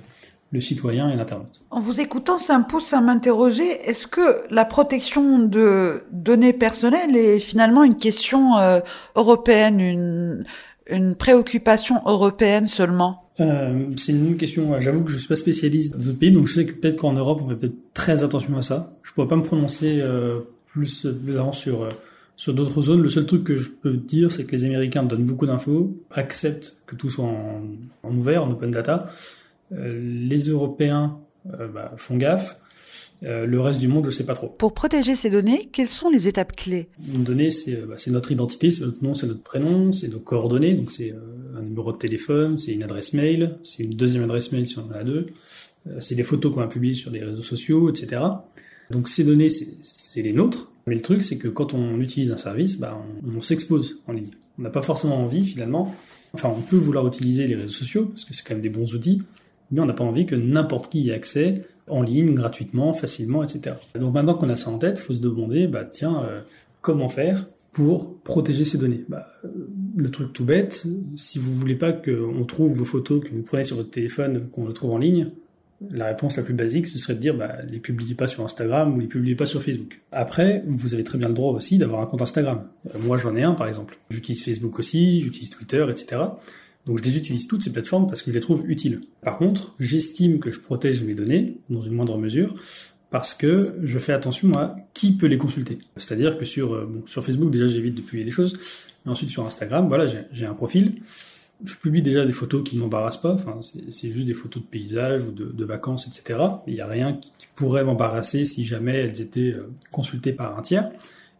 le 0.52 0.60
citoyen 0.60 1.08
et 1.10 1.16
l'internaute. 1.16 1.62
En 1.70 1.80
vous 1.80 2.00
écoutant, 2.00 2.38
ça 2.38 2.58
me 2.58 2.64
pousse 2.64 2.92
à 2.92 3.00
m'interroger, 3.00 3.68
est-ce 3.88 4.06
que 4.06 4.52
la 4.52 4.64
protection 4.64 5.38
de 5.38 6.02
données 6.10 6.52
personnelles 6.52 7.16
est 7.16 7.38
finalement 7.38 7.84
une 7.84 7.96
question 7.96 8.58
euh, 8.58 8.80
européenne, 9.14 9.80
une, 9.80 10.44
une 10.90 11.14
préoccupation 11.14 12.02
européenne 12.04 12.66
seulement? 12.66 13.30
Euh, 13.38 13.86
c'est 13.96 14.12
une 14.12 14.36
question. 14.36 14.78
J'avoue 14.80 15.04
que 15.04 15.10
je 15.10 15.18
suis 15.18 15.28
pas 15.28 15.36
spécialiste 15.36 15.96
des 15.96 16.08
autres 16.08 16.18
pays, 16.18 16.32
donc 16.32 16.46
je 16.46 16.54
sais 16.54 16.66
que 16.66 16.72
peut-être 16.72 16.98
qu'en 16.98 17.12
Europe 17.14 17.40
on 17.42 17.48
fait 17.48 17.56
peut-être 17.56 17.76
très 17.94 18.22
attention 18.22 18.56
à 18.58 18.62
ça. 18.62 18.92
Je 19.02 19.12
pourrais 19.12 19.28
pas 19.28 19.36
me 19.36 19.42
prononcer 19.42 20.00
euh, 20.00 20.40
plus 20.66 21.06
plus 21.24 21.38
avant 21.38 21.52
sur 21.52 21.84
euh, 21.84 21.88
sur 22.36 22.52
d'autres 22.52 22.82
zones. 22.82 23.02
Le 23.02 23.08
seul 23.08 23.24
truc 23.24 23.44
que 23.44 23.56
je 23.56 23.70
peux 23.70 23.94
dire, 23.94 24.30
c'est 24.30 24.44
que 24.44 24.52
les 24.52 24.64
Américains 24.64 25.04
donnent 25.04 25.24
beaucoup 25.24 25.46
d'infos, 25.46 25.90
acceptent 26.10 26.82
que 26.86 26.96
tout 26.96 27.08
soit 27.08 27.24
en, 27.24 27.62
en 28.02 28.14
ouvert, 28.14 28.44
en 28.44 28.50
open 28.50 28.70
data. 28.70 29.10
Euh, 29.72 30.26
les 30.28 30.48
Européens 30.48 31.20
bah, 31.44 31.92
font 31.96 32.16
gaffe. 32.16 32.60
Euh, 33.22 33.46
le 33.46 33.60
reste 33.60 33.80
du 33.80 33.88
monde, 33.88 34.06
je 34.06 34.10
sais 34.10 34.24
pas 34.24 34.34
trop. 34.34 34.48
Pour 34.48 34.72
protéger 34.72 35.14
ces 35.14 35.30
données, 35.30 35.68
quelles 35.72 35.88
sont 35.88 36.08
les 36.08 36.26
étapes 36.26 36.56
clés? 36.56 36.88
Une 37.12 37.24
donnée, 37.24 37.50
c'est 37.50 37.76
bah, 37.86 37.96
notre 38.08 38.32
identité, 38.32 38.70
c'est 38.70 38.84
notre 38.84 39.04
nom, 39.04 39.14
c'est 39.14 39.26
notre 39.26 39.42
prénom, 39.42 39.92
c'est 39.92 40.08
nos 40.08 40.20
coordonnées, 40.20 40.74
donc 40.74 40.90
c'est 40.90 41.12
euh, 41.12 41.58
un 41.58 41.62
numéro 41.62 41.92
de 41.92 41.98
téléphone, 41.98 42.56
c'est 42.56 42.72
une 42.72 42.82
adresse 42.82 43.12
mail, 43.12 43.58
c'est 43.62 43.82
une 43.82 43.94
deuxième 43.94 44.24
adresse 44.24 44.52
mail 44.52 44.66
si 44.66 44.78
on 44.78 44.86
en 44.86 44.92
a 44.92 45.04
deux, 45.04 45.26
euh, 45.86 45.98
c'est 46.00 46.14
des 46.14 46.24
photos 46.24 46.54
qu'on 46.54 46.62
a 46.62 46.66
publiées 46.66 46.94
sur 46.94 47.10
des 47.10 47.20
réseaux 47.20 47.42
sociaux, 47.42 47.90
etc. 47.90 48.22
Donc 48.90 49.08
ces 49.08 49.24
données, 49.24 49.48
c'est 49.50 50.22
les 50.22 50.32
nôtres. 50.32 50.72
Mais 50.86 50.94
le 50.94 51.02
truc, 51.02 51.22
c'est 51.22 51.38
que 51.38 51.48
quand 51.48 51.74
on 51.74 52.00
utilise 52.00 52.32
un 52.32 52.38
service, 52.38 52.80
bah, 52.80 53.00
on, 53.24 53.36
on 53.36 53.42
s'expose 53.42 54.00
en 54.08 54.12
ligne. 54.12 54.30
On 54.58 54.62
n'a 54.62 54.70
pas 54.70 54.82
forcément 54.82 55.22
envie, 55.22 55.44
finalement. 55.44 55.94
Enfin, 56.32 56.50
on 56.56 56.60
peut 56.60 56.76
vouloir 56.76 57.06
utiliser 57.06 57.46
les 57.46 57.54
réseaux 57.54 57.72
sociaux, 57.72 58.06
parce 58.06 58.24
que 58.24 58.34
c'est 58.34 58.42
quand 58.42 58.54
même 58.54 58.62
des 58.62 58.70
bons 58.70 58.94
outils, 58.94 59.20
on 59.78 59.86
n'a 59.86 59.92
pas 59.92 60.04
envie 60.04 60.26
que 60.26 60.34
n'importe 60.34 60.90
qui 60.90 61.10
ait 61.10 61.14
accès 61.14 61.62
en 61.88 62.02
ligne, 62.02 62.34
gratuitement, 62.34 62.94
facilement, 62.94 63.42
etc. 63.42 63.76
Donc 63.98 64.14
maintenant 64.14 64.34
qu'on 64.34 64.48
a 64.48 64.56
ça 64.56 64.70
en 64.70 64.78
tête, 64.78 64.98
il 64.98 65.02
faut 65.02 65.14
se 65.14 65.20
demander, 65.20 65.66
bah 65.66 65.84
tiens, 65.84 66.22
euh, 66.24 66.40
comment 66.80 67.08
faire 67.08 67.46
pour 67.72 68.18
protéger 68.22 68.64
ces 68.64 68.78
données? 68.78 69.04
Bah, 69.08 69.26
Le 69.96 70.10
truc 70.10 70.32
tout 70.32 70.44
bête, 70.44 70.86
si 71.16 71.38
vous 71.38 71.52
voulez 71.52 71.76
pas 71.76 71.92
qu'on 71.92 72.44
trouve 72.44 72.72
vos 72.72 72.84
photos 72.84 73.22
que 73.22 73.28
vous 73.34 73.42
prenez 73.42 73.64
sur 73.64 73.76
votre 73.76 73.90
téléphone, 73.90 74.48
qu'on 74.50 74.66
le 74.66 74.72
trouve 74.72 74.92
en 74.92 74.98
ligne, 74.98 75.30
la 75.90 76.06
réponse 76.06 76.36
la 76.36 76.42
plus 76.42 76.52
basique, 76.54 76.86
ce 76.86 76.98
serait 76.98 77.14
de 77.14 77.20
dire, 77.20 77.34
bah, 77.34 77.56
les 77.68 77.78
publiez 77.78 78.14
pas 78.14 78.26
sur 78.26 78.44
Instagram 78.44 78.94
ou 78.94 79.00
les 79.00 79.06
publiez 79.06 79.34
pas 79.34 79.46
sur 79.46 79.62
Facebook. 79.62 80.00
Après, 80.12 80.62
vous 80.66 80.94
avez 80.94 81.04
très 81.04 81.16
bien 81.16 81.28
le 81.28 81.34
droit 81.34 81.54
aussi 81.54 81.78
d'avoir 81.78 82.02
un 82.02 82.06
compte 82.06 82.20
Instagram. 82.20 82.68
Euh, 82.86 82.98
moi, 83.04 83.16
j'en 83.16 83.34
ai 83.34 83.42
un, 83.42 83.54
par 83.54 83.66
exemple. 83.66 83.98
J'utilise 84.10 84.44
Facebook 84.44 84.78
aussi, 84.78 85.20
j'utilise 85.20 85.50
Twitter, 85.50 85.86
etc. 85.88 86.22
Donc 86.86 86.98
je 86.98 87.04
les 87.04 87.16
utilise 87.16 87.46
toutes 87.46 87.62
ces 87.62 87.72
plateformes 87.72 88.06
parce 88.06 88.22
que 88.22 88.30
je 88.30 88.34
les 88.34 88.40
trouve 88.40 88.68
utiles. 88.68 89.00
Par 89.22 89.38
contre, 89.38 89.74
j'estime 89.78 90.40
que 90.40 90.50
je 90.50 90.60
protège 90.60 91.02
mes 91.02 91.14
données 91.14 91.58
dans 91.68 91.82
une 91.82 91.94
moindre 91.94 92.18
mesure 92.18 92.54
parce 93.10 93.34
que 93.34 93.74
je 93.82 93.98
fais 93.98 94.12
attention 94.12 94.52
à 94.54 94.76
qui 94.94 95.12
peut 95.12 95.26
les 95.26 95.38
consulter. 95.38 95.78
C'est-à-dire 95.96 96.38
que 96.38 96.44
sur, 96.44 96.74
euh, 96.74 97.02
sur 97.06 97.24
Facebook, 97.24 97.50
déjà 97.50 97.66
j'évite 97.66 97.96
de 97.96 98.00
publier 98.00 98.24
des 98.24 98.30
choses, 98.30 98.56
et 99.04 99.08
ensuite 99.08 99.30
sur 99.30 99.44
Instagram, 99.44 99.88
voilà, 99.88 100.06
j'ai 100.06 100.46
un 100.46 100.54
profil. 100.54 100.94
Je 101.62 101.74
publie 101.76 102.02
déjà 102.02 102.24
des 102.24 102.32
photos 102.32 102.62
qui 102.66 102.76
ne 102.76 102.80
m'embarrassent 102.80 103.20
pas, 103.20 103.34
enfin, 103.34 103.58
c'est 103.60 104.10
juste 104.10 104.26
des 104.26 104.34
photos 104.34 104.62
de 104.62 104.68
paysages 104.68 105.24
ou 105.24 105.32
de, 105.32 105.64
vacances, 105.64 106.06
etc. 106.06 106.38
Il 106.66 106.74
n'y 106.74 106.80
a 106.80 106.86
rien 106.86 107.14
qui, 107.14 107.32
qui 107.36 107.46
pourrait 107.54 107.84
m'embarrasser 107.84 108.46
si 108.46 108.64
jamais 108.64 108.94
elles 108.94 109.20
étaient 109.20 109.52
euh, 109.52 109.70
consultées 109.90 110.32
par 110.32 110.56
un 110.58 110.62
tiers. 110.62 110.90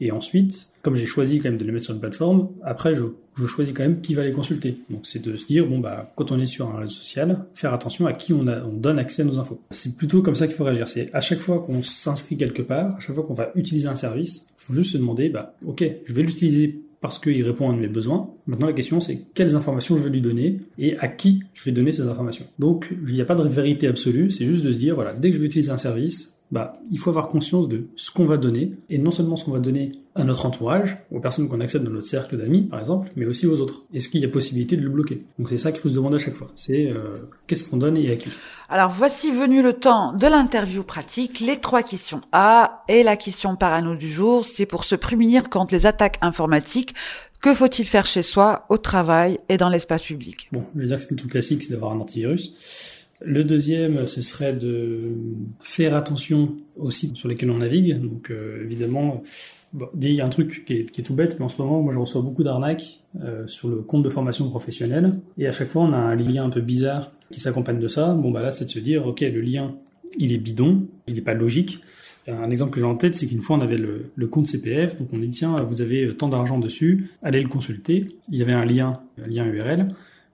Et 0.01 0.13
ensuite, 0.13 0.69
comme 0.83 0.97
j'ai 0.97 1.07
choisi 1.07 1.41
quand 1.41 1.51
même 1.51 1.59
de 1.59 1.65
les 1.65 1.73
mettre 1.73 1.85
sur 1.85 1.95
une 1.95 2.01
plateforme, 2.01 2.49
après 2.63 2.95
je, 2.95 3.05
choisis 3.47 3.75
quand 3.75 3.83
même 3.83 4.01
qui 4.01 4.15
va 4.15 4.25
les 4.25 4.33
consulter. 4.33 4.77
Donc 4.91 5.01
c'est 5.05 5.23
de 5.23 5.37
se 5.37 5.47
dire, 5.47 5.67
bon 5.67 5.79
bah 5.79 6.11
quand 6.17 6.33
on 6.33 6.41
est 6.41 6.47
sur 6.47 6.69
un 6.69 6.79
réseau 6.79 6.95
social, 6.95 7.45
faire 7.55 7.73
attention 7.73 8.07
à 8.07 8.13
qui 8.13 8.33
on, 8.33 8.45
donne 8.45 8.99
accès 8.99 9.23
à 9.23 9.25
nos 9.25 9.39
infos. 9.39 9.61
C'est 9.71 9.97
plutôt 9.97 10.23
comme 10.23 10.35
ça 10.35 10.47
qu'il 10.47 10.57
faut 10.57 10.65
réagir. 10.65 10.89
C'est 10.89 11.11
à 11.13 11.21
chaque 11.21 11.41
fois 11.41 11.61
qu'on 11.61 11.83
s'inscrit 11.83 12.37
quelque 12.37 12.63
part, 12.63 12.97
à 12.97 13.01
chaque 13.01 13.15
fois 13.15 13.25
qu'on 13.25 13.35
va 13.35 13.51
utiliser 13.55 13.89
un 13.89 13.95
service, 13.95 14.49
il 14.59 14.65
faut 14.65 14.75
juste 14.75 14.93
se 14.93 14.99
demander, 14.99 15.29
bah 15.29 15.55
ok, 15.67 15.85
je 16.05 16.15
vais 16.15 16.23
l'utiliser 16.23 16.83
parce 17.01 17.19
qu'il 17.19 17.43
répond 17.43 17.71
à 17.71 17.75
mes 17.75 17.89
besoins. 17.89 18.31
Maintenant, 18.47 18.67
la 18.67 18.73
question, 18.73 19.01
c'est 19.01 19.23
quelles 19.35 19.57
informations 19.57 19.97
je 19.97 20.03
vais 20.03 20.11
lui 20.11 20.21
donner 20.21 20.61
et 20.79 20.99
à 20.99 21.09
qui 21.09 21.43
je 21.55 21.65
vais 21.65 21.73
donner 21.73 21.93
ces 21.93 22.03
informations. 22.03 22.45
Donc, 22.59 22.95
il 23.07 23.15
n'y 23.15 23.21
a 23.21 23.25
pas 23.25 23.35
de 23.35 23.49
vérité 23.49 23.87
absolue, 23.87 24.31
c'est 24.31 24.45
juste 24.45 24.65
de 24.65 24.73
se 24.73 24.79
dire, 24.79 24.95
voilà, 24.95 25.15
dès 25.15 25.31
que 25.31 25.37
je 25.37 25.41
vais 25.41 25.47
utiliser 25.47 25.71
un 25.71 25.79
service, 25.79 26.40
bah, 26.51 26.73
il 26.91 26.99
faut 26.99 27.11
avoir 27.11 27.29
conscience 27.29 27.69
de 27.69 27.87
ce 27.97 28.11
qu'on 28.11 28.27
va 28.27 28.37
donner, 28.37 28.73
et 28.89 28.99
non 28.99 29.11
seulement 29.11 29.37
ce 29.37 29.45
qu'on 29.45 29.53
va 29.53 29.61
donner 29.61 29.93
à 30.17 30.25
notre 30.25 30.45
entourage, 30.47 30.97
aux 31.13 31.21
personnes 31.21 31.49
qu'on 31.49 31.61
accepte 31.61 31.85
dans 31.85 31.93
notre 31.93 32.07
cercle 32.07 32.37
d'amis, 32.37 32.63
par 32.63 32.81
exemple, 32.81 33.11
mais 33.15 33.27
aussi 33.27 33.47
aux 33.47 33.61
autres. 33.61 33.85
Est-ce 33.95 34.09
qu'il 34.09 34.21
y 34.21 34.25
a 34.25 34.29
possibilité 34.29 34.77
de 34.77 34.83
le 34.83 34.89
bloquer? 34.89 35.25
Donc 35.39 35.49
c'est 35.49 35.59
ça 35.59 35.71
qu'il 35.71 35.81
faut 35.81 35.89
se 35.89 35.95
demander 35.95 36.17
à 36.17 36.19
chaque 36.19 36.35
fois. 36.35 36.49
C'est 36.57 36.89
euh, 36.89 37.15
qu'est-ce 37.47 37.71
qu'on 37.71 37.77
donne 37.77 37.97
et 37.97 38.11
à 38.11 38.17
qui? 38.17 38.31
Alors 38.69 38.91
voici 38.91 39.31
venu 39.31 39.63
le 39.63 39.75
temps 39.75 40.13
de 40.13 40.27
l'interview 40.27 40.83
pratique, 40.83 41.41
les 41.41 41.57
trois 41.57 41.85
questions 41.85 42.21
A 42.33 42.83
et 42.89 43.05
la 43.05 43.17
question 43.17 43.55
parano 43.55 43.95
du 43.95 44.09
jour, 44.09 44.45
c'est 44.45 44.67
pour 44.67 44.85
se 44.85 44.97
prémunir 44.97 45.49
contre 45.49 45.75
les 45.75 45.87
attaques 45.87 46.19
informatiques. 46.21 46.95
Que 47.41 47.55
faut-il 47.55 47.87
faire 47.87 48.07
chez 48.07 48.23
soi, 48.23 48.67
au 48.69 48.77
travail 48.77 49.39
et 49.49 49.57
dans 49.57 49.71
l'espace 49.71 50.03
public? 50.03 50.49
Bon, 50.53 50.65
je 50.75 50.81
veux 50.81 50.87
dire 50.87 50.99
que 50.99 51.05
c'est 51.05 51.17
tout 51.17 51.29
classique, 51.29 51.63
c'est 51.63 51.73
d'avoir 51.73 51.93
un 51.93 52.01
antivirus. 52.01 53.07
Le 53.23 53.45
deuxième, 53.45 54.07
ce 54.07 54.23
serait 54.23 54.55
de 54.55 54.99
faire 55.61 55.95
attention 55.95 56.57
aux 56.77 56.91
sites 56.91 57.17
sur 57.17 57.29
lesquels 57.29 57.51
on 57.51 57.59
navigue. 57.59 58.01
Donc 58.01 58.31
euh, 58.31 58.65
évidemment, 58.65 59.23
il 60.01 60.13
y 60.13 60.21
a 60.23 60.27
un 60.27 60.31
truc 60.31 60.65
qui 60.65 60.75
est, 60.75 61.03
tout 61.03 61.15
bête, 61.15 61.37
mais 61.39 61.45
en 61.45 61.51
ce 61.51 61.61
moment, 61.61 61.83
moi 61.83 61.93
je 61.93 61.99
reçois 61.99 62.23
beaucoup 62.23 62.43
d'arnaques 62.43 63.01
euh, 63.23 63.47
sur 63.47 63.69
le 63.69 63.77
compte 63.77 64.03
de 64.03 64.09
formation 64.09 64.49
professionnelle. 64.49 65.19
Et 65.37 65.47
à 65.47 65.53
chaque 65.53 65.69
fois, 65.69 65.83
on 65.83 65.93
a 65.93 65.99
un 65.99 66.15
lien 66.15 66.45
un 66.45 66.49
peu 66.49 66.63
bizarre 66.63 67.13
qui 67.31 67.41
s'accompagne 67.41 67.79
de 67.79 67.89
ça. 67.89 68.15
Bon, 68.15 68.31
bah 68.31 68.41
là, 68.41 68.51
c'est 68.51 68.65
de 68.65 68.71
se 68.71 68.79
dire, 68.79 69.07
ok, 69.07 69.21
le 69.21 69.41
lien, 69.43 69.75
il 70.19 70.33
est 70.33 70.39
bidon, 70.39 70.87
il 71.07 71.15
n'est 71.15 71.21
pas 71.21 71.35
logique. 71.35 71.81
Un 72.27 72.51
exemple 72.51 72.73
que 72.73 72.81
j'ai 72.81 72.87
en 72.87 72.97
tête, 72.97 73.15
c'est 73.15 73.27
qu'une 73.27 73.43
fois, 73.43 73.57
on 73.57 73.61
avait 73.61 73.79
le, 73.79 74.27
compte 74.29 74.47
CPF, 74.47 74.99
donc 74.99 75.09
on 75.13 75.19
dit, 75.19 75.29
tiens, 75.29 75.55
vous 75.69 75.83
avez 75.83 76.17
tant 76.17 76.29
d'argent 76.29 76.59
dessus, 76.59 77.11
allez 77.23 77.43
le 77.43 77.49
consulter. 77.49 78.07
Il 78.31 78.39
y 78.39 78.43
avait 78.43 78.53
un 78.53 78.65
lien, 78.65 79.01
un 79.23 79.27
lien 79.27 79.45
URL, 79.45 79.89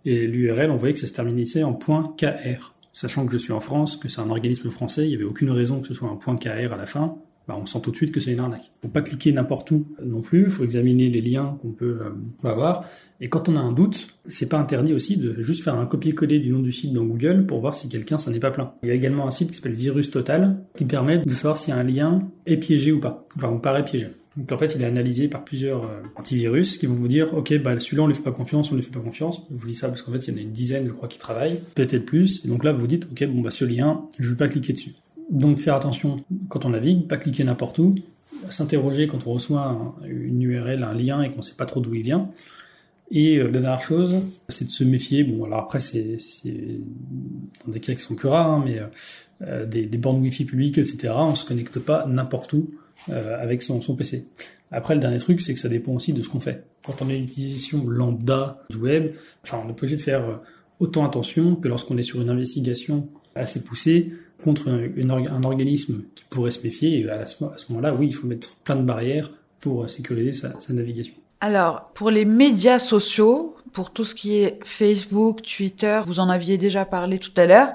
et 0.05 0.27
l'URL, 0.29 0.71
on 0.71 0.77
voyait 0.77 0.93
que 0.93 1.01
ça 1.01 1.07
se 1.07 1.13
terminait 1.13 1.63
en 1.65 1.75
.kr 1.75 2.76
sachant 2.97 3.27
que 3.27 3.33
je 3.33 3.37
suis 3.37 3.53
en 3.53 3.61
France, 3.61 3.99
que 3.99 4.09
c'est 4.09 4.23
un 4.23 4.31
organisme 4.31 4.71
français, 4.71 5.05
il 5.05 5.11
n'y 5.11 5.15
avait 5.17 5.25
aucune 5.25 5.51
raison 5.51 5.81
que 5.81 5.87
ce 5.87 5.93
soit 5.93 6.09
un 6.09 6.17
point 6.17 6.37
KR 6.37 6.73
à 6.73 6.77
la 6.79 6.87
fin, 6.87 7.15
bah 7.47 7.55
on 7.61 7.67
sent 7.67 7.81
tout 7.83 7.91
de 7.91 7.97
suite 7.97 8.11
que 8.11 8.21
c'est 8.21 8.33
une 8.33 8.41
arnaque. 8.41 8.71
Faut 8.83 8.89
pas 8.89 9.03
cliquer 9.03 9.33
n'importe 9.33 9.71
où 9.71 9.87
non 10.03 10.23
plus, 10.23 10.45
il 10.45 10.49
faut 10.49 10.65
examiner 10.65 11.11
les 11.11 11.21
liens 11.21 11.59
qu'on 11.61 11.73
peut 11.73 12.01
euh, 12.01 12.49
avoir. 12.49 12.87
Et 13.21 13.29
quand 13.29 13.51
on 13.51 13.57
a 13.57 13.61
un 13.61 13.73
doute, 13.73 14.09
c'est 14.27 14.49
pas 14.49 14.59
interdit 14.59 14.95
aussi 14.95 15.19
de 15.19 15.43
juste 15.43 15.63
faire 15.63 15.75
un 15.75 15.85
copier-coller 15.85 16.41
du 16.41 16.51
nom 16.51 16.61
du 16.61 16.73
site 16.73 16.95
dans 16.95 17.05
Google 17.05 17.45
pour 17.45 17.61
voir 17.61 17.75
si 17.75 17.91
quelqu'un 17.91 18.17
s'en 18.17 18.33
est 18.33 18.41
pas 18.41 18.51
plein. 18.51 18.73
Il 18.83 18.89
y 18.89 18.93
a 18.93 18.95
également 18.95 19.27
un 19.27 19.31
site 19.31 19.51
qui 19.51 19.57
s'appelle 19.57 19.75
Virus 19.75 20.11
Total 20.11 20.65
qui 20.75 20.87
permet 20.87 21.19
de 21.19 21.29
savoir 21.29 21.59
si 21.59 21.73
un 21.73 21.83
lien 21.83 22.21
est 22.47 22.57
piégé 22.57 22.93
ou 22.93 23.01
pas, 23.01 23.25
enfin 23.37 23.51
ou 23.51 23.59
paraît 23.59 23.85
piégé. 23.85 24.07
Donc 24.37 24.53
en 24.53 24.59
fait, 24.59 24.75
il 24.75 24.83
est 24.83 24.87
analysé 24.87 25.29
par 25.29 25.45
plusieurs 25.45 25.85
euh, 25.85 26.03
antivirus 26.17 26.77
qui 26.77 26.87
vont 26.87 26.95
vous 26.95 27.09
dire, 27.09 27.35
ok, 27.35 27.57
bah 27.63 27.79
celui-là 27.79 28.03
on 28.03 28.07
lui 28.07 28.15
fait 28.15 28.23
pas 28.23 28.33
confiance, 28.33 28.71
on 28.71 28.75
lui 28.75 28.83
fait 28.83 28.91
pas 28.91 29.01
confiance. 29.01 29.43
Je 29.51 29.57
vous 29.57 29.69
dis 29.69 29.75
ça 29.75 29.89
parce 29.89 30.03
qu'en 30.03 30.13
fait, 30.13 30.19
il 30.29 30.33
y 30.33 30.35
en 30.35 30.39
a 30.39 30.43
une 30.43 30.53
dizaine, 30.53 30.87
je 30.87 30.93
crois, 30.93 31.09
qui 31.09 31.19
travaillent, 31.19 31.61
peut-être 31.75 32.05
plus. 32.05 32.45
Et 32.45 32.49
donc 32.49 32.63
là, 32.63 32.73
vous 32.73 32.87
dites, 32.87 33.07
ok, 33.11 33.27
bon 33.29 33.41
bah 33.41 33.51
ce 33.51 33.65
lien, 33.65 34.03
je 34.19 34.29
vais 34.29 34.37
pas 34.37 34.49
cliquer 34.49 34.75
dessus. 34.75 34.95
Donc 35.31 35.59
faire 35.59 35.75
attention 35.75 36.17
quand 36.49 36.67
on 36.67 36.71
navigue, 36.71 37.09
pas 37.09 37.17
cliquer 37.17 37.45
n'importe 37.45 37.79
où, 37.79 37.95
s'interroger 38.51 39.07
quand 39.07 39.27
on 39.27 39.33
reçoit 39.33 39.97
une 40.07 40.43
URL, 40.43 40.85
un 40.85 40.95
lien 40.95 41.23
et 41.23 41.31
qu'on 41.31 41.43
sait 41.43 41.57
pas 41.57 41.67
trop 41.67 41.81
d'où 41.81 41.95
il 41.95 42.03
vient. 42.03 42.31
Et 43.11 43.39
euh, 43.39 43.45
la 43.45 43.61
dernière 43.61 43.81
chose, 43.81 44.21
c'est 44.49 44.67
de 44.67 44.71
se 44.71 44.85
méfier. 44.85 45.25
Bon, 45.25 45.45
alors 45.45 45.61
après, 45.61 45.81
c'est 45.81 46.17
dans 47.65 47.73
des 47.73 47.81
cas 47.81 47.95
qui 47.95 48.01
sont 48.01 48.17
plus 48.17 48.29
rares, 48.29 48.51
hein, 48.51 48.63
mais 48.67 48.81
euh, 49.43 49.65
des, 49.65 49.87
des 49.87 49.99
bornes 49.99 50.21
Wi-Fi 50.21 50.45
publiques, 50.45 50.79
etc. 50.79 51.15
On 51.17 51.37
se 51.37 51.45
connecte 51.45 51.79
pas 51.79 52.05
n'importe 52.07 52.53
où 52.53 52.69
euh, 53.11 53.43
avec 53.43 53.63
son, 53.63 53.81
PC. 53.95 54.29
Après, 54.71 54.95
le 54.95 55.01
dernier 55.01 55.19
truc, 55.19 55.41
c'est 55.41 55.55
que 55.55 55.61
ça 55.61 55.69
dépend 55.69 55.93
aussi 55.93 56.13
de 56.13 56.23
ce 56.23 56.29
qu'on 56.29 56.41
fait. 56.41 56.65
Quand 56.85 57.03
on 57.03 57.09
a 57.09 57.15
une 57.15 57.25
utilisation 57.25 57.87
lambda 57.89 58.65
du 58.71 58.79
web, 58.79 59.13
enfin, 59.45 59.63
on 59.65 59.69
est 59.69 59.73
obligé 59.73 59.97
de 59.97 60.01
faire 60.01 60.25
euh, 60.29 60.37
autant 60.81 61.05
attention 61.05 61.57
que 61.57 61.69
lorsqu'on 61.69 61.97
est 61.99 62.03
sur 62.03 62.21
une 62.21 62.31
investigation 62.31 63.09
assez 63.35 63.63
poussée 63.63 64.13
contre 64.43 64.69
un, 64.69 65.45
organisme 65.45 66.03
qui 66.15 66.25
pourrait 66.29 66.51
se 66.51 66.65
méfier. 66.65 67.01
Et 67.01 67.11
à, 67.11 67.27
ce, 67.27 67.45
moment-là, 67.71 67.95
oui, 67.95 68.09
il 68.09 68.15
faut 68.15 68.27
mettre 68.27 68.61
plein 68.65 68.77
de 68.77 68.85
barrières 68.85 69.31
pour 69.61 69.85
euh, 69.85 69.89
sécuriser 69.89 70.33
sa 70.33 70.73
navigation. 70.73 71.15
Alors, 71.41 71.91
pour 71.95 72.11
les 72.11 72.25
médias 72.25 72.79
sociaux, 72.79 73.57
pour 73.73 73.91
tout 73.91 74.05
ce 74.05 74.15
qui 74.15 74.37
est 74.37 74.59
Facebook, 74.65 75.43
Twitter, 75.43 76.01
vous 76.07 76.19
en 76.19 76.31
aviez 76.31 76.57
déjà 76.57 76.87
parlé 76.87 77.19
tout 77.19 77.33
à 77.37 77.45
l'heure. 77.45 77.75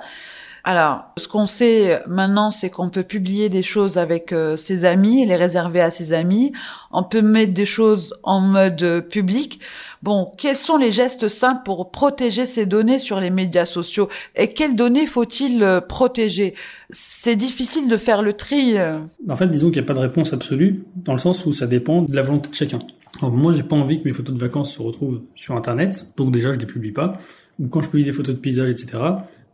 Alors, 0.63 1.05
ce 1.17 1.27
qu'on 1.27 1.47
sait 1.47 2.01
maintenant, 2.07 2.51
c'est 2.51 2.69
qu'on 2.69 2.89
peut 2.89 3.03
publier 3.03 3.49
des 3.49 3.63
choses 3.63 3.97
avec 3.97 4.31
euh, 4.31 4.57
ses 4.57 4.85
amis, 4.85 5.25
les 5.25 5.35
réserver 5.35 5.81
à 5.81 5.89
ses 5.89 6.13
amis. 6.13 6.51
On 6.91 7.03
peut 7.03 7.21
mettre 7.21 7.53
des 7.53 7.65
choses 7.65 8.15
en 8.23 8.41
mode 8.41 9.07
public. 9.09 9.59
Bon, 10.03 10.31
quels 10.37 10.55
sont 10.55 10.77
les 10.77 10.91
gestes 10.91 11.27
simples 11.27 11.61
pour 11.63 11.91
protéger 11.91 12.45
ces 12.45 12.65
données 12.65 12.99
sur 12.99 13.19
les 13.19 13.29
médias 13.29 13.65
sociaux 13.65 14.07
Et 14.35 14.53
quelles 14.53 14.75
données 14.75 15.05
faut-il 15.05 15.63
euh, 15.63 15.81
protéger? 15.81 16.55
C'est 16.89 17.35
difficile 17.35 17.87
de 17.87 17.97
faire 17.97 18.21
le 18.21 18.33
tri. 18.33 18.77
Euh. 18.77 18.99
En 19.29 19.35
fait, 19.35 19.47
disons 19.47 19.67
qu'il 19.67 19.81
n'y 19.81 19.85
a 19.85 19.87
pas 19.87 19.93
de 19.93 19.99
réponse 19.99 20.33
absolue, 20.33 20.83
dans 20.95 21.13
le 21.13 21.19
sens 21.19 21.45
où 21.45 21.53
ça 21.53 21.67
dépend 21.67 22.01
de 22.01 22.15
la 22.15 22.21
volonté 22.21 22.49
de 22.49 22.55
chacun. 22.55 22.79
Alors, 23.19 23.31
moi, 23.31 23.51
j'ai 23.51 23.63
pas 23.63 23.75
envie 23.75 24.01
que 24.01 24.07
mes 24.07 24.13
photos 24.13 24.35
de 24.35 24.39
vacances 24.39 24.73
se 24.73 24.81
retrouvent 24.81 25.21
sur 25.35 25.55
Internet, 25.55 26.13
donc 26.17 26.31
déjà, 26.31 26.53
je 26.53 26.59
les 26.59 26.65
publie 26.65 26.91
pas. 26.91 27.13
Ou 27.59 27.67
quand 27.67 27.81
je 27.81 27.89
publie 27.89 28.03
des 28.03 28.13
photos 28.13 28.35
de 28.35 28.39
paysages, 28.39 28.69
etc., 28.69 28.97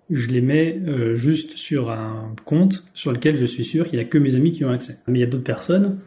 je 0.10 0.28
les 0.28 0.42
mets 0.42 0.80
euh, 0.88 1.16
juste 1.16 1.58
sur 1.58 1.90
un 1.90 2.34
compte 2.46 2.86
sur 2.94 3.12
lequel 3.12 3.36
je 3.36 3.46
suis 3.46 3.66
sûr 3.66 3.88
qu'il 3.88 4.00
n'y 4.00 4.06
a 4.06 4.08
que 4.08 4.18
mes 4.18 4.36
amis 4.36 4.52
qui 4.52 4.64
ont 4.64 4.70
accès. 4.70 4.98
Mais 5.08 5.20
il 5.20 5.22
y 5.22 5.26
a 5.26 5.28
d'autres 5.28 5.44
personnes, 5.44 5.98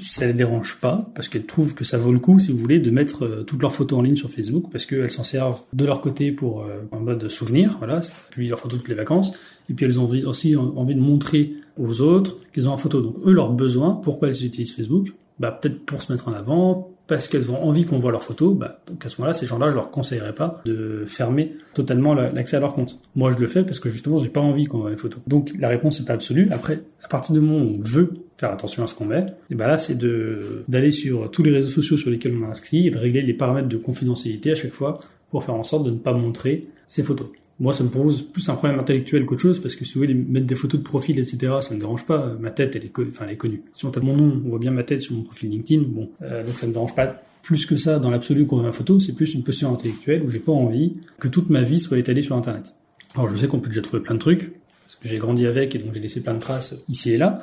ça 0.00 0.26
les 0.26 0.34
dérange 0.34 0.78
pas, 0.80 1.10
parce 1.14 1.28
qu'elles 1.28 1.46
trouvent 1.46 1.74
que 1.74 1.84
ça 1.84 1.98
vaut 1.98 2.12
le 2.12 2.18
coup, 2.18 2.38
si 2.38 2.52
vous 2.52 2.58
voulez, 2.58 2.80
de 2.80 2.90
mettre 2.90 3.24
euh, 3.24 3.42
toutes 3.44 3.62
leurs 3.62 3.74
photos 3.74 3.98
en 3.98 4.02
ligne 4.02 4.16
sur 4.16 4.30
Facebook, 4.30 4.66
parce 4.70 4.84
qu'elles 4.84 5.10
s'en 5.10 5.24
servent 5.24 5.62
de 5.72 5.84
leur 5.84 6.00
côté 6.00 6.32
pour 6.32 6.62
euh, 6.62 6.82
en 6.90 7.00
mode 7.00 7.28
souvenir, 7.28 7.76
voilà, 7.78 8.00
publie 8.30 8.48
leurs 8.48 8.60
photos 8.60 8.80
toutes 8.80 8.88
les 8.88 8.94
vacances, 8.94 9.32
et 9.70 9.74
puis 9.74 9.86
elles 9.86 9.98
ont 10.00 10.08
aussi 10.26 10.56
envie 10.56 10.94
de 10.94 11.00
montrer 11.00 11.54
aux 11.78 12.00
autres 12.00 12.38
qu'ils 12.52 12.68
ont 12.68 12.72
en 12.72 12.78
photo. 12.78 13.00
Donc 13.00 13.16
eux, 13.24 13.32
leurs 13.32 13.52
besoins, 13.52 13.94
pourquoi 13.94 14.28
elles 14.28 14.44
utilisent 14.44 14.74
Facebook? 14.74 15.08
Bah 15.38 15.52
peut-être 15.52 15.84
pour 15.84 16.02
se 16.02 16.12
mettre 16.12 16.28
en 16.28 16.32
avant, 16.32 16.95
parce 17.06 17.28
qu'elles 17.28 17.50
ont 17.50 17.62
envie 17.62 17.84
qu'on 17.84 17.98
voit 17.98 18.10
leurs 18.10 18.24
photos, 18.24 18.54
bah, 18.54 18.80
donc 18.86 19.04
à 19.04 19.08
ce 19.08 19.20
moment-là, 19.20 19.32
ces 19.32 19.46
gens-là, 19.46 19.70
je 19.70 19.76
leur 19.76 19.90
conseillerais 19.90 20.34
pas 20.34 20.60
de 20.64 21.04
fermer 21.06 21.54
totalement 21.74 22.14
l'accès 22.14 22.56
à 22.56 22.60
leur 22.60 22.74
compte. 22.74 23.00
Moi, 23.14 23.32
je 23.32 23.38
le 23.38 23.46
fais 23.46 23.62
parce 23.62 23.78
que 23.78 23.88
justement, 23.88 24.18
j'ai 24.18 24.28
pas 24.28 24.40
envie 24.40 24.64
qu'on 24.64 24.78
voit 24.78 24.90
les 24.90 24.96
photos. 24.96 25.20
Donc, 25.26 25.50
la 25.58 25.68
réponse 25.68 26.00
n'est 26.00 26.06
pas 26.06 26.14
absolue. 26.14 26.48
Après, 26.50 26.82
à 27.02 27.08
partir 27.08 27.34
du 27.34 27.40
moment 27.40 27.64
où 27.64 27.76
on 27.78 27.80
veut 27.80 28.14
faire 28.38 28.52
attention 28.52 28.84
à 28.84 28.86
ce 28.86 28.94
qu'on 28.94 29.06
met, 29.06 29.26
et 29.50 29.54
ben 29.54 29.66
là, 29.66 29.78
c'est 29.78 29.96
de 29.96 30.64
d'aller 30.68 30.90
sur 30.90 31.30
tous 31.30 31.42
les 31.42 31.50
réseaux 31.50 31.70
sociaux 31.70 31.96
sur 31.96 32.10
lesquels 32.10 32.34
on 32.36 32.46
est 32.46 32.50
inscrit 32.50 32.86
et 32.86 32.90
de 32.90 32.98
régler 32.98 33.22
les 33.22 33.34
paramètres 33.34 33.68
de 33.68 33.76
confidentialité 33.76 34.50
à 34.52 34.54
chaque 34.54 34.72
fois 34.72 35.00
pour 35.30 35.42
faire 35.44 35.54
en 35.54 35.64
sorte 35.64 35.84
de 35.86 35.90
ne 35.90 35.98
pas 35.98 36.12
montrer 36.12 36.66
ces 36.86 37.02
photos. 37.02 37.28
Moi, 37.58 37.72
ça 37.72 37.84
me 37.84 37.88
pose 37.88 38.22
plus 38.22 38.46
un 38.50 38.54
problème 38.54 38.78
intellectuel 38.78 39.24
qu'autre 39.24 39.40
chose, 39.40 39.60
parce 39.60 39.74
que 39.76 39.84
si 39.84 39.94
vous 39.94 40.00
voulez 40.00 40.14
mettre 40.14 40.46
des 40.46 40.54
photos 40.54 40.78
de 40.78 40.84
profil, 40.84 41.18
etc., 41.18 41.54
ça 41.60 41.74
ne 41.74 41.80
dérange 41.80 42.04
pas. 42.04 42.36
Ma 42.38 42.50
tête, 42.50 42.76
elle 42.76 42.84
est, 42.84 42.92
enfin, 43.08 43.24
elle 43.26 43.32
est 43.32 43.36
connue. 43.36 43.62
Si 43.72 43.86
on 43.86 43.90
tape 43.90 44.02
mon 44.02 44.14
nom, 44.14 44.42
on 44.44 44.50
voit 44.50 44.58
bien 44.58 44.70
ma 44.70 44.82
tête 44.82 45.00
sur 45.00 45.14
mon 45.14 45.22
profil 45.22 45.50
LinkedIn. 45.50 45.84
Bon, 45.88 46.10
euh, 46.20 46.44
donc 46.44 46.58
ça 46.58 46.66
ne 46.66 46.72
dérange 46.72 46.94
pas 46.94 47.18
plus 47.42 47.64
que 47.64 47.76
ça 47.76 47.98
dans 47.98 48.10
l'absolu 48.10 48.44
qu'on 48.44 48.62
ma 48.62 48.72
photo. 48.72 49.00
C'est 49.00 49.14
plus 49.14 49.34
une 49.34 49.42
posture 49.42 49.70
intellectuelle 49.70 50.22
où 50.22 50.28
j'ai 50.28 50.38
pas 50.38 50.52
envie 50.52 50.96
que 51.18 51.28
toute 51.28 51.48
ma 51.48 51.62
vie 51.62 51.78
soit 51.78 51.98
étalée 51.98 52.20
sur 52.20 52.36
Internet. 52.36 52.74
Alors, 53.14 53.30
je 53.30 53.36
sais 53.38 53.46
qu'on 53.46 53.60
peut 53.60 53.70
déjà 53.70 53.80
trouver 53.80 54.02
plein 54.02 54.14
de 54.14 54.20
trucs, 54.20 54.52
parce 54.86 54.96
que 54.96 55.08
j'ai 55.08 55.18
grandi 55.18 55.46
avec 55.46 55.74
et 55.74 55.78
donc 55.78 55.92
j'ai 55.92 56.00
laissé 56.00 56.22
plein 56.22 56.34
de 56.34 56.38
traces 56.38 56.76
ici 56.88 57.12
et 57.12 57.18
là. 57.18 57.38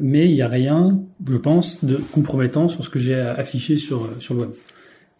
Mais 0.00 0.28
il 0.28 0.34
n'y 0.34 0.42
a 0.42 0.48
rien, 0.48 1.00
je 1.28 1.36
pense, 1.36 1.84
de 1.84 1.96
compromettant 1.96 2.68
sur 2.68 2.84
ce 2.84 2.90
que 2.90 2.98
j'ai 2.98 3.14
affiché 3.14 3.76
sur, 3.76 4.08
sur 4.20 4.34
le 4.34 4.40
web. 4.40 4.50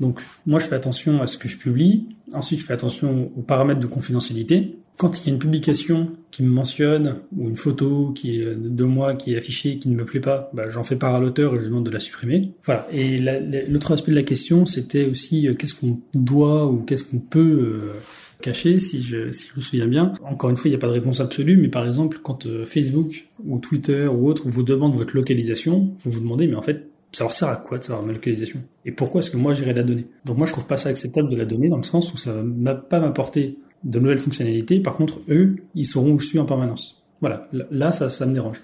Donc 0.01 0.21
moi 0.47 0.59
je 0.59 0.67
fais 0.67 0.75
attention 0.75 1.23
à 1.23 1.27
ce 1.27 1.39
que 1.39 1.49
je 1.49 1.59
publie, 1.59 2.09
ensuite 2.33 2.61
je 2.61 2.65
fais 2.65 2.73
attention 2.73 3.31
aux 3.37 3.43
paramètres 3.43 3.81
de 3.81 3.87
confidentialité. 3.87 4.77
Quand 4.97 5.19
il 5.19 5.27
y 5.27 5.31
a 5.31 5.33
une 5.33 5.41
publication 5.41 6.13
qui 6.31 6.45
me 6.45 6.51
mentionne 6.51 7.17
ou 7.37 7.49
une 7.49 7.57
photo 7.57 8.13
qui 8.13 8.41
est 8.41 8.55
de 8.57 8.85
moi 8.85 9.15
qui 9.15 9.35
est 9.35 9.37
affichée 9.37 9.79
qui 9.79 9.89
ne 9.89 9.97
me 9.97 10.05
plaît 10.05 10.21
pas, 10.21 10.51
bah, 10.53 10.65
j'en 10.71 10.85
fais 10.85 10.95
part 10.95 11.15
à 11.17 11.21
l'auteur 11.21 11.55
et 11.55 11.61
je 11.61 11.67
demande 11.67 11.85
de 11.85 11.91
la 11.91 11.99
supprimer. 11.99 12.53
Voilà. 12.65 12.87
Et 12.93 13.19
l'autre 13.69 13.93
aspect 13.93 14.13
de 14.13 14.17
la 14.17 14.23
question, 14.23 14.67
c'était 14.67 15.07
aussi 15.07 15.49
euh, 15.49 15.55
qu'est-ce 15.55 15.75
qu'on 15.75 16.01
doit 16.13 16.67
ou 16.67 16.79
qu'est-ce 16.79 17.05
qu'on 17.05 17.19
peut 17.19 17.81
euh, 17.81 17.93
cacher, 18.41 18.79
si 18.79 19.03
je, 19.03 19.33
si 19.33 19.49
je 19.49 19.57
me 19.57 19.63
souviens 19.63 19.87
bien. 19.87 20.15
Encore 20.25 20.51
une 20.51 20.57
fois, 20.57 20.69
il 20.69 20.73
n'y 20.73 20.77
a 20.77 20.81
pas 20.81 20.89
de 20.89 20.93
réponse 20.93 21.21
absolue, 21.21 21.57
mais 21.57 21.69
par 21.69 21.87
exemple, 21.87 22.19
quand 22.23 22.47
euh, 22.47 22.65
Facebook 22.65 23.27
ou 23.45 23.59
Twitter 23.59 24.07
ou 24.07 24.29
autre 24.29 24.43
vous 24.47 24.63
demande 24.63 24.97
votre 24.97 25.17
localisation, 25.17 25.93
vous 26.05 26.11
vous 26.11 26.21
demandez, 26.21 26.47
mais 26.47 26.57
en 26.57 26.63
fait, 26.63 26.89
ça 27.15 27.25
leur 27.25 27.33
sert 27.33 27.49
à 27.49 27.57
quoi 27.57 27.79
de 27.79 27.85
savoir 27.85 28.05
ma 28.05 28.13
localisation? 28.13 28.61
Et 28.85 28.93
pourquoi 28.93 29.21
est-ce 29.21 29.31
que 29.31 29.37
moi 29.37 29.53
j'irais 29.53 29.73
la 29.73 29.83
donner? 29.83 30.07
Donc 30.25 30.37
moi 30.37 30.47
je 30.47 30.53
trouve 30.53 30.67
pas 30.67 30.77
ça 30.77 30.89
acceptable 30.89 31.29
de 31.29 31.37
la 31.37 31.45
donner 31.45 31.69
dans 31.69 31.77
le 31.77 31.83
sens 31.83 32.13
où 32.13 32.17
ça 32.17 32.33
va 32.45 32.75
pas 32.75 33.01
m'apporter 33.01 33.59
de 33.85 33.99
nouvelles 33.99 34.19
fonctionnalités. 34.19 34.81
Par 34.81 34.95
contre, 34.95 35.21
eux, 35.29 35.57
ils 35.75 35.85
sauront 35.85 36.13
où 36.13 36.19
je 36.19 36.27
suis 36.27 36.39
en 36.39 36.47
permanence. 36.47 37.05
Voilà, 37.21 37.49
là 37.71 37.93
ça, 37.93 38.09
ça 38.09 38.27
me 38.27 38.35
dérange. 38.35 38.61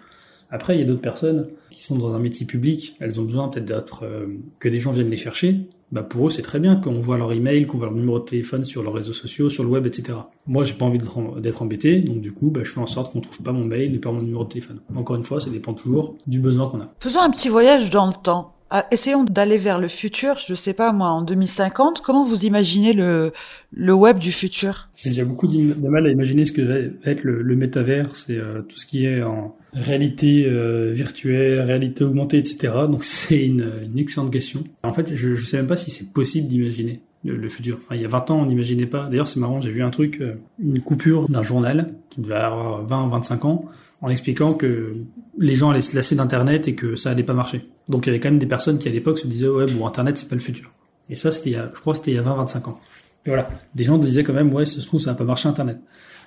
Après, 0.50 0.75
il 0.76 0.80
y 0.80 0.83
a 0.83 0.87
d'autres 0.87 1.00
personnes 1.00 1.49
qui 1.71 1.83
sont 1.83 1.97
dans 1.97 2.14
un 2.14 2.19
métier 2.19 2.47
public, 2.47 2.97
elles 3.00 3.21
ont 3.21 3.25
besoin 3.25 3.49
peut-être 3.49 3.66
d'être 3.66 4.04
euh, 4.04 4.26
que 4.59 4.69
des 4.69 4.80
gens 4.80 4.90
viennent 4.90 5.11
les 5.11 5.16
chercher 5.16 5.69
bah 5.92 6.02
pour 6.02 6.26
eux 6.26 6.30
c'est 6.30 6.42
très 6.42 6.61
bien 6.61 6.76
qu'on 6.76 7.00
voit 7.00 7.18
leur 7.18 7.32
email, 7.32 7.66
qu'on 7.66 7.78
voit 7.78 7.87
leur 7.87 7.97
numéro 7.97 8.18
de 8.18 8.25
téléphone 8.25 8.64
sur 8.64 8.82
leurs 8.82 8.94
réseaux 8.94 9.12
sociaux, 9.12 9.50
sur 9.50 9.64
le 9.64 9.70
web, 9.70 9.87
etc. 9.87 10.18
Moi 10.47 10.64
j'ai 10.64 10.75
pas 10.75 10.85
envie 10.85 10.99
d'être 11.38 11.62
embêté, 11.62 12.00
donc 12.00 12.20
du 12.20 12.32
coup 12.32 12.50
bah, 12.50 12.61
je 12.64 12.70
fais 12.70 12.80
en 12.80 12.87
sorte 12.87 13.12
qu'on 13.12 13.20
trouve 13.20 13.42
pas 13.42 13.52
mon 13.52 13.64
mail 13.64 13.94
et 13.94 13.99
pas 13.99 14.12
mon 14.12 14.23
numéro 14.23 14.44
de 14.44 14.49
téléphone. 14.49 14.80
Encore 14.97 15.16
une 15.16 15.25
fois, 15.25 15.40
ça 15.40 15.50
dépend 15.50 15.75
toujours 15.75 16.14
du 16.26 16.40
besoin 16.40 16.68
qu'on 16.68 16.80
a. 16.80 16.92
Faisons 17.00 17.20
un 17.20 17.30
petit 17.30 17.49
voyage 17.49 17.90
dans 17.90 18.06
le 18.06 18.12
temps. 18.12 18.54
Ah, 18.73 18.87
essayons 18.92 19.25
d'aller 19.25 19.59
vers 19.59 19.80
le 19.80 19.88
futur. 19.88 20.37
Je 20.38 20.54
sais 20.54 20.75
pas 20.75 20.92
moi, 20.92 21.09
en 21.09 21.23
2050, 21.23 22.02
comment 22.02 22.25
vous 22.25 22.44
imaginez 22.44 22.92
le 22.92 23.32
le 23.73 23.92
web 23.92 24.18
du 24.18 24.30
futur? 24.30 24.88
J'ai 24.94 25.11
déjà 25.11 25.25
beaucoup 25.25 25.49
de 25.49 25.88
mal 25.88 26.06
à 26.06 26.11
imaginer 26.11 26.44
ce 26.44 26.52
que 26.52 26.62
va 26.62 26.76
être 27.04 27.25
le, 27.25 27.42
le 27.42 27.56
métavers. 27.56 28.14
C'est 28.14 28.38
euh, 28.38 28.62
tout 28.62 28.78
ce 28.78 28.87
qui 28.87 29.06
est 29.06 29.25
en 29.25 29.56
réalité 29.72 30.46
euh, 30.46 30.92
virtuelle, 30.92 31.60
réalité 31.60 32.04
augmentée, 32.04 32.38
etc. 32.38 32.72
Donc 32.90 33.04
c'est 33.04 33.44
une, 33.44 33.92
excellente 33.96 34.32
question. 34.32 34.64
En 34.82 34.92
fait, 34.92 35.14
je 35.14 35.28
ne 35.28 35.36
sais 35.36 35.56
même 35.56 35.66
pas 35.66 35.76
si 35.76 35.90
c'est 35.90 36.12
possible 36.12 36.48
d'imaginer 36.48 37.02
le, 37.24 37.48
futur. 37.48 37.76
Enfin, 37.78 37.94
il 37.94 38.02
y 38.02 38.04
a 38.04 38.08
20 38.08 38.30
ans, 38.30 38.40
on 38.40 38.46
n'imaginait 38.46 38.86
pas. 38.86 39.06
D'ailleurs, 39.06 39.28
c'est 39.28 39.40
marrant, 39.40 39.60
j'ai 39.60 39.70
vu 39.70 39.82
un 39.82 39.90
truc, 39.90 40.20
euh, 40.20 40.34
une 40.58 40.80
coupure 40.80 41.28
d'un 41.28 41.42
journal 41.42 41.94
qui 42.08 42.20
devait 42.20 42.34
avoir 42.34 42.86
20 42.86 43.06
ou 43.06 43.10
25 43.10 43.44
ans, 43.44 43.64
en 44.00 44.08
expliquant 44.08 44.54
que 44.54 44.94
les 45.38 45.54
gens 45.54 45.70
allaient 45.70 45.80
se 45.80 45.94
lasser 45.94 46.16
d'Internet 46.16 46.68
et 46.68 46.74
que 46.74 46.96
ça 46.96 47.10
allait 47.10 47.22
pas 47.22 47.34
marcher. 47.34 47.62
Donc 47.88 48.06
il 48.06 48.08
y 48.08 48.10
avait 48.10 48.20
quand 48.20 48.30
même 48.30 48.38
des 48.38 48.46
personnes 48.46 48.78
qui 48.78 48.88
à 48.88 48.92
l'époque 48.92 49.18
se 49.18 49.26
disaient 49.26 49.48
ouais 49.48 49.66
bon 49.66 49.86
Internet 49.86 50.16
c'est 50.16 50.28
pas 50.28 50.34
le 50.34 50.40
futur. 50.40 50.70
Et 51.08 51.14
ça 51.14 51.30
c'était 51.30 51.52
je 51.52 51.80
crois 51.80 51.94
c'était 51.94 52.12
il 52.12 52.14
y 52.14 52.18
a 52.18 52.22
20-25 52.22 52.68
ans. 52.68 52.80
Et 53.26 53.28
voilà, 53.28 53.48
des 53.74 53.84
gens 53.84 53.98
disaient 53.98 54.24
quand 54.24 54.32
même 54.32 54.52
ouais 54.54 54.66
ça 54.66 54.80
se 54.80 54.86
trouve 54.86 55.00
ça 55.00 55.12
va 55.12 55.18
pas 55.18 55.24
marcher 55.24 55.48
Internet. 55.48 55.78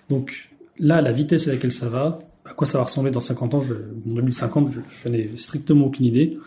Donc 0.10 0.50
là 0.78 1.02
la 1.02 1.12
vitesse 1.12 1.48
à 1.48 1.52
laquelle 1.52 1.72
ça 1.72 1.90
va, 1.90 2.20
à 2.46 2.54
quoi 2.54 2.68
ça 2.68 2.78
va 2.78 2.86
ressembler 2.86 3.12
dans 3.12 3.20
50 3.20 3.54
ans, 3.54 3.62
je, 3.62 3.74
en 3.74 4.16
2050 4.16 4.72
je, 4.72 4.80
je 5.04 5.10
n'ai 5.10 5.38
strictement 5.38 5.86
aucune 5.88 6.06
idée. 6.06 6.38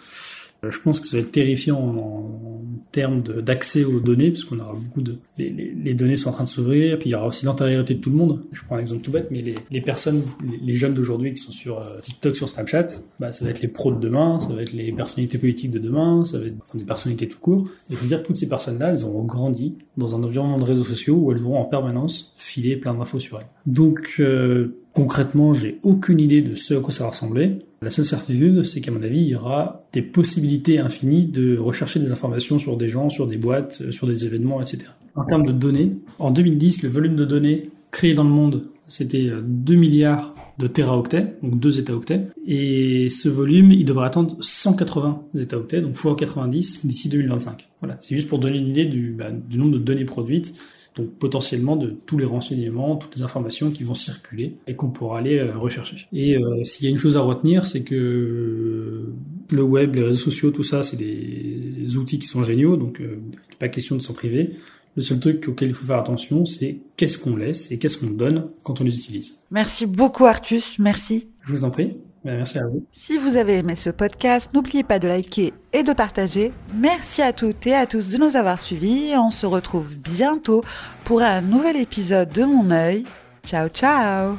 Euh, 0.65 0.71
je 0.71 0.81
pense 0.81 1.01
que 1.01 1.07
ça 1.07 1.17
va 1.17 1.23
être 1.23 1.33
terrifiant 1.33 1.79
en, 1.79 2.63
termes 2.93 3.23
d'accès 3.23 3.85
aux 3.85 4.01
données, 4.01 4.31
parce 4.31 4.45
qu'on 4.45 4.59
aura 4.59 4.73
beaucoup 4.73 5.03
de... 5.03 5.19
Les, 5.37 5.51
les, 5.51 5.75
les, 5.75 5.93
données 5.93 6.17
sont 6.17 6.31
en 6.31 6.33
train 6.33 6.45
de 6.45 6.49
s'ouvrir, 6.49 6.99
puis 6.99 7.11
il 7.11 7.13
y 7.13 7.15
aura 7.15 7.27
aussi 7.27 7.45
l'antériorité 7.45 7.95
de 7.95 8.01
tout 8.01 8.09
le 8.09 8.17
monde. 8.17 8.43
Je 8.53 8.63
prends 8.65 8.77
un 8.77 8.79
exemple 8.79 9.03
tout 9.03 9.11
bête, 9.11 9.29
mais 9.31 9.43
les, 9.43 9.55
les 9.71 9.81
personnes, 9.83 10.23
les, 10.63 10.75
jeunes 10.75 10.95
d'aujourd'hui 10.95 11.35
qui 11.35 11.43
sont 11.43 11.53
sur 11.53 11.79
euh, 11.79 11.99
TikTok, 12.01 12.35
sur 12.35 12.49
Snapchat, 12.49 12.87
bah, 13.21 13.33
ça 13.33 13.45
va 13.45 13.51
être 13.51 13.61
les 13.61 13.69
pros 13.69 13.93
de 13.93 14.01
demain, 14.01 14.41
ça 14.41 14.55
va 14.55 14.63
être 14.63 14.73
les 14.73 14.93
personnalités 14.93 15.37
politiques 15.37 15.73
de 15.73 15.79
demain, 15.79 16.25
ça 16.25 16.39
va 16.39 16.47
être 16.47 16.55
enfin, 16.59 16.79
des 16.79 16.85
personnalités 16.85 17.29
tout 17.29 17.39
court. 17.39 17.69
Et 17.91 17.95
je 17.95 17.99
veux 17.99 18.09
dire 18.09 18.23
toutes 18.23 18.39
ces 18.39 18.49
personnes-là, 18.49 18.89
elles 18.89 19.05
auront 19.05 19.25
grandi 19.25 19.75
dans 19.99 20.17
un 20.17 20.23
environnement 20.23 20.59
de 20.59 20.65
réseaux 20.65 20.85
sociaux 20.85 21.17
où 21.17 21.33
elles 21.33 21.39
vont 21.39 21.59
en 21.59 21.67
permanence 21.67 22.33
filer 22.39 22.77
plein 22.77 22.95
d'infos 22.95 23.19
sur 23.19 23.39
elles. 23.41 23.47
Donc... 23.67 24.17
Euh, 24.21 24.79
Concrètement, 24.97 25.53
j'ai 25.53 25.79
aucune 25.83 26.21
idée 26.21 26.41
de 26.41 26.55
ce 26.55 26.73
à 26.73 26.81
quoi 26.81 26.91
ça 26.91 27.05
va 27.05 27.11
ressembler. 27.11 27.59
La 27.83 27.91
seule 27.91 28.07
certitude, 28.07 28.63
c'est 28.63 28.81
qu'à 28.81 28.91
mon 28.91 29.03
avis, 29.03 29.21
il 29.21 29.29
y 29.29 29.35
aura 29.35 29.87
des 29.93 30.01
possibilités 30.01 30.79
infinies 30.79 31.27
de 31.27 31.59
rechercher 31.59 32.01
des 32.01 32.13
informations 32.13 32.59
sur 32.59 32.79
des 32.79 32.89
gens, 32.89 33.11
sur 33.11 33.27
des 33.27 33.37
boîtes, 33.37 33.83
euh, 33.83 33.93
sur 33.93 34.07
des 34.07 34.25
événements, 34.25 34.63
etc. 34.63 34.85
En 35.15 35.27
termes 35.27 35.45
de 35.45 35.53
données, 35.53 35.93
en 36.19 36.31
2010, 36.31 36.83
le 36.83 36.89
volume 36.89 37.15
de 37.15 37.27
données 37.27 37.69
créé 37.91 38.15
dans 38.15 38.25
le 38.25 38.31
monde, 38.31 38.69
c'était 38.89 39.31
2 39.47 39.75
euh, 39.75 39.77
milliards 39.77 40.35
de 40.59 40.67
téraoctets, 40.67 41.37
donc 41.43 41.61
2 41.61 41.79
étaoctets. 41.79 42.25
Et 42.47 43.11
ce 43.11 43.29
volume, 43.29 43.73
il 43.73 43.85
devrait 43.85 44.07
atteindre 44.07 44.35
180 44.41 45.25
étaoctets, 45.39 45.83
donc 45.83 45.93
x 45.93 46.07
90 46.17 46.87
d'ici 46.87 47.11
2025. 47.11 47.69
Voilà, 47.83 47.97
c'est 48.01 48.17
juste 48.17 48.29
pour 48.29 48.39
donner 48.39 48.57
une 48.57 48.69
idée 48.69 48.87
du, 48.87 49.11
bah, 49.11 49.27
du 49.31 49.59
nombre 49.59 49.73
de 49.73 49.79
données 49.79 50.07
produites 50.07 50.55
donc 50.97 51.11
potentiellement 51.19 51.77
de 51.77 51.95
tous 52.07 52.19
les 52.19 52.25
renseignements, 52.25 52.97
toutes 52.97 53.15
les 53.17 53.23
informations 53.23 53.71
qui 53.71 53.85
vont 53.85 53.95
circuler 53.95 54.57
et 54.67 54.75
qu'on 54.75 54.91
pourra 54.91 55.19
aller 55.19 55.39
euh, 55.39 55.57
rechercher. 55.57 56.07
Et 56.13 56.37
euh, 56.37 56.65
s'il 56.65 56.87
y 56.87 56.89
a 56.89 56.91
une 56.91 56.99
chose 56.99 57.19
à 57.19 57.21
retenir, 57.21 57.67
c'est 57.67 57.85
que 57.85 59.13
le 59.51 59.63
web, 59.63 59.95
les 59.95 60.03
réseaux 60.03 60.31
sociaux, 60.31 60.51
tout 60.51 60.63
ça, 60.63 60.83
c'est 60.83 60.97
des 60.97 61.97
outils 61.99 62.19
qui 62.19 62.27
sont 62.27 62.43
géniaux, 62.43 62.77
donc 62.77 63.01
euh, 63.01 63.19
il 63.21 63.31
n'est 63.31 63.59
pas 63.59 63.69
question 63.69 63.95
de 63.95 64.01
s'en 64.01 64.15
priver. 64.15 64.53
Le 64.97 65.03
seul 65.03 65.21
truc 65.21 65.47
auquel 65.49 65.69
il 65.69 65.75
faut 65.75 65.85
faire 65.85 65.99
attention, 65.99 66.47
c'est 66.47 66.79
qu'est-ce 66.97 67.19
qu'on 67.19 67.37
laisse 67.37 67.71
et 67.71 67.79
qu'est-ce 67.79 67.99
qu'on 67.99 68.13
donne 68.13 68.49
quand 68.63 68.81
on 68.81 68.85
les 68.85 68.97
utilise. 68.97 69.41
Merci 69.51 69.85
beaucoup 69.85 70.25
Artus, 70.25 70.79
merci. 70.79 71.29
Je 71.43 71.53
vous 71.53 71.65
en 71.65 71.71
prie. 71.71 71.93
Ben, 72.27 72.39
merci 72.39 72.59
à 72.59 72.67
vous. 72.67 72.85
Si 72.91 73.19
vous 73.19 73.37
avez 73.37 73.59
aimé 73.59 73.77
ce 73.77 73.89
podcast, 73.89 74.53
n'oubliez 74.53 74.83
pas 74.83 74.99
de 74.99 75.07
liker 75.07 75.55
et 75.73 75.85
de 75.85 75.93
partager. 75.93 76.53
Merci 76.75 77.23
à 77.23 77.33
toutes 77.33 77.65
et 77.69 77.75
à 77.77 77.87
tous 77.87 78.11
de 78.11 78.19
nous 78.19 78.35
avoir 78.35 78.59
suivis. 78.59 79.13
On 79.17 79.31
se 79.31 79.47
retrouve 79.47 79.97
bientôt 79.97 80.65
pour 81.05 81.23
un 81.23 81.41
nouvel 81.41 81.77
épisode 81.77 82.31
de 82.31 82.43
Mon 82.43 82.73
œil. 82.73 83.05
Ciao 83.45 83.69
ciao 83.69 84.39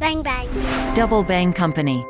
Bang 0.00 0.24
bang. 0.24 0.48
Double 0.96 1.24
Bang 1.24 1.54
Company. 1.56 2.02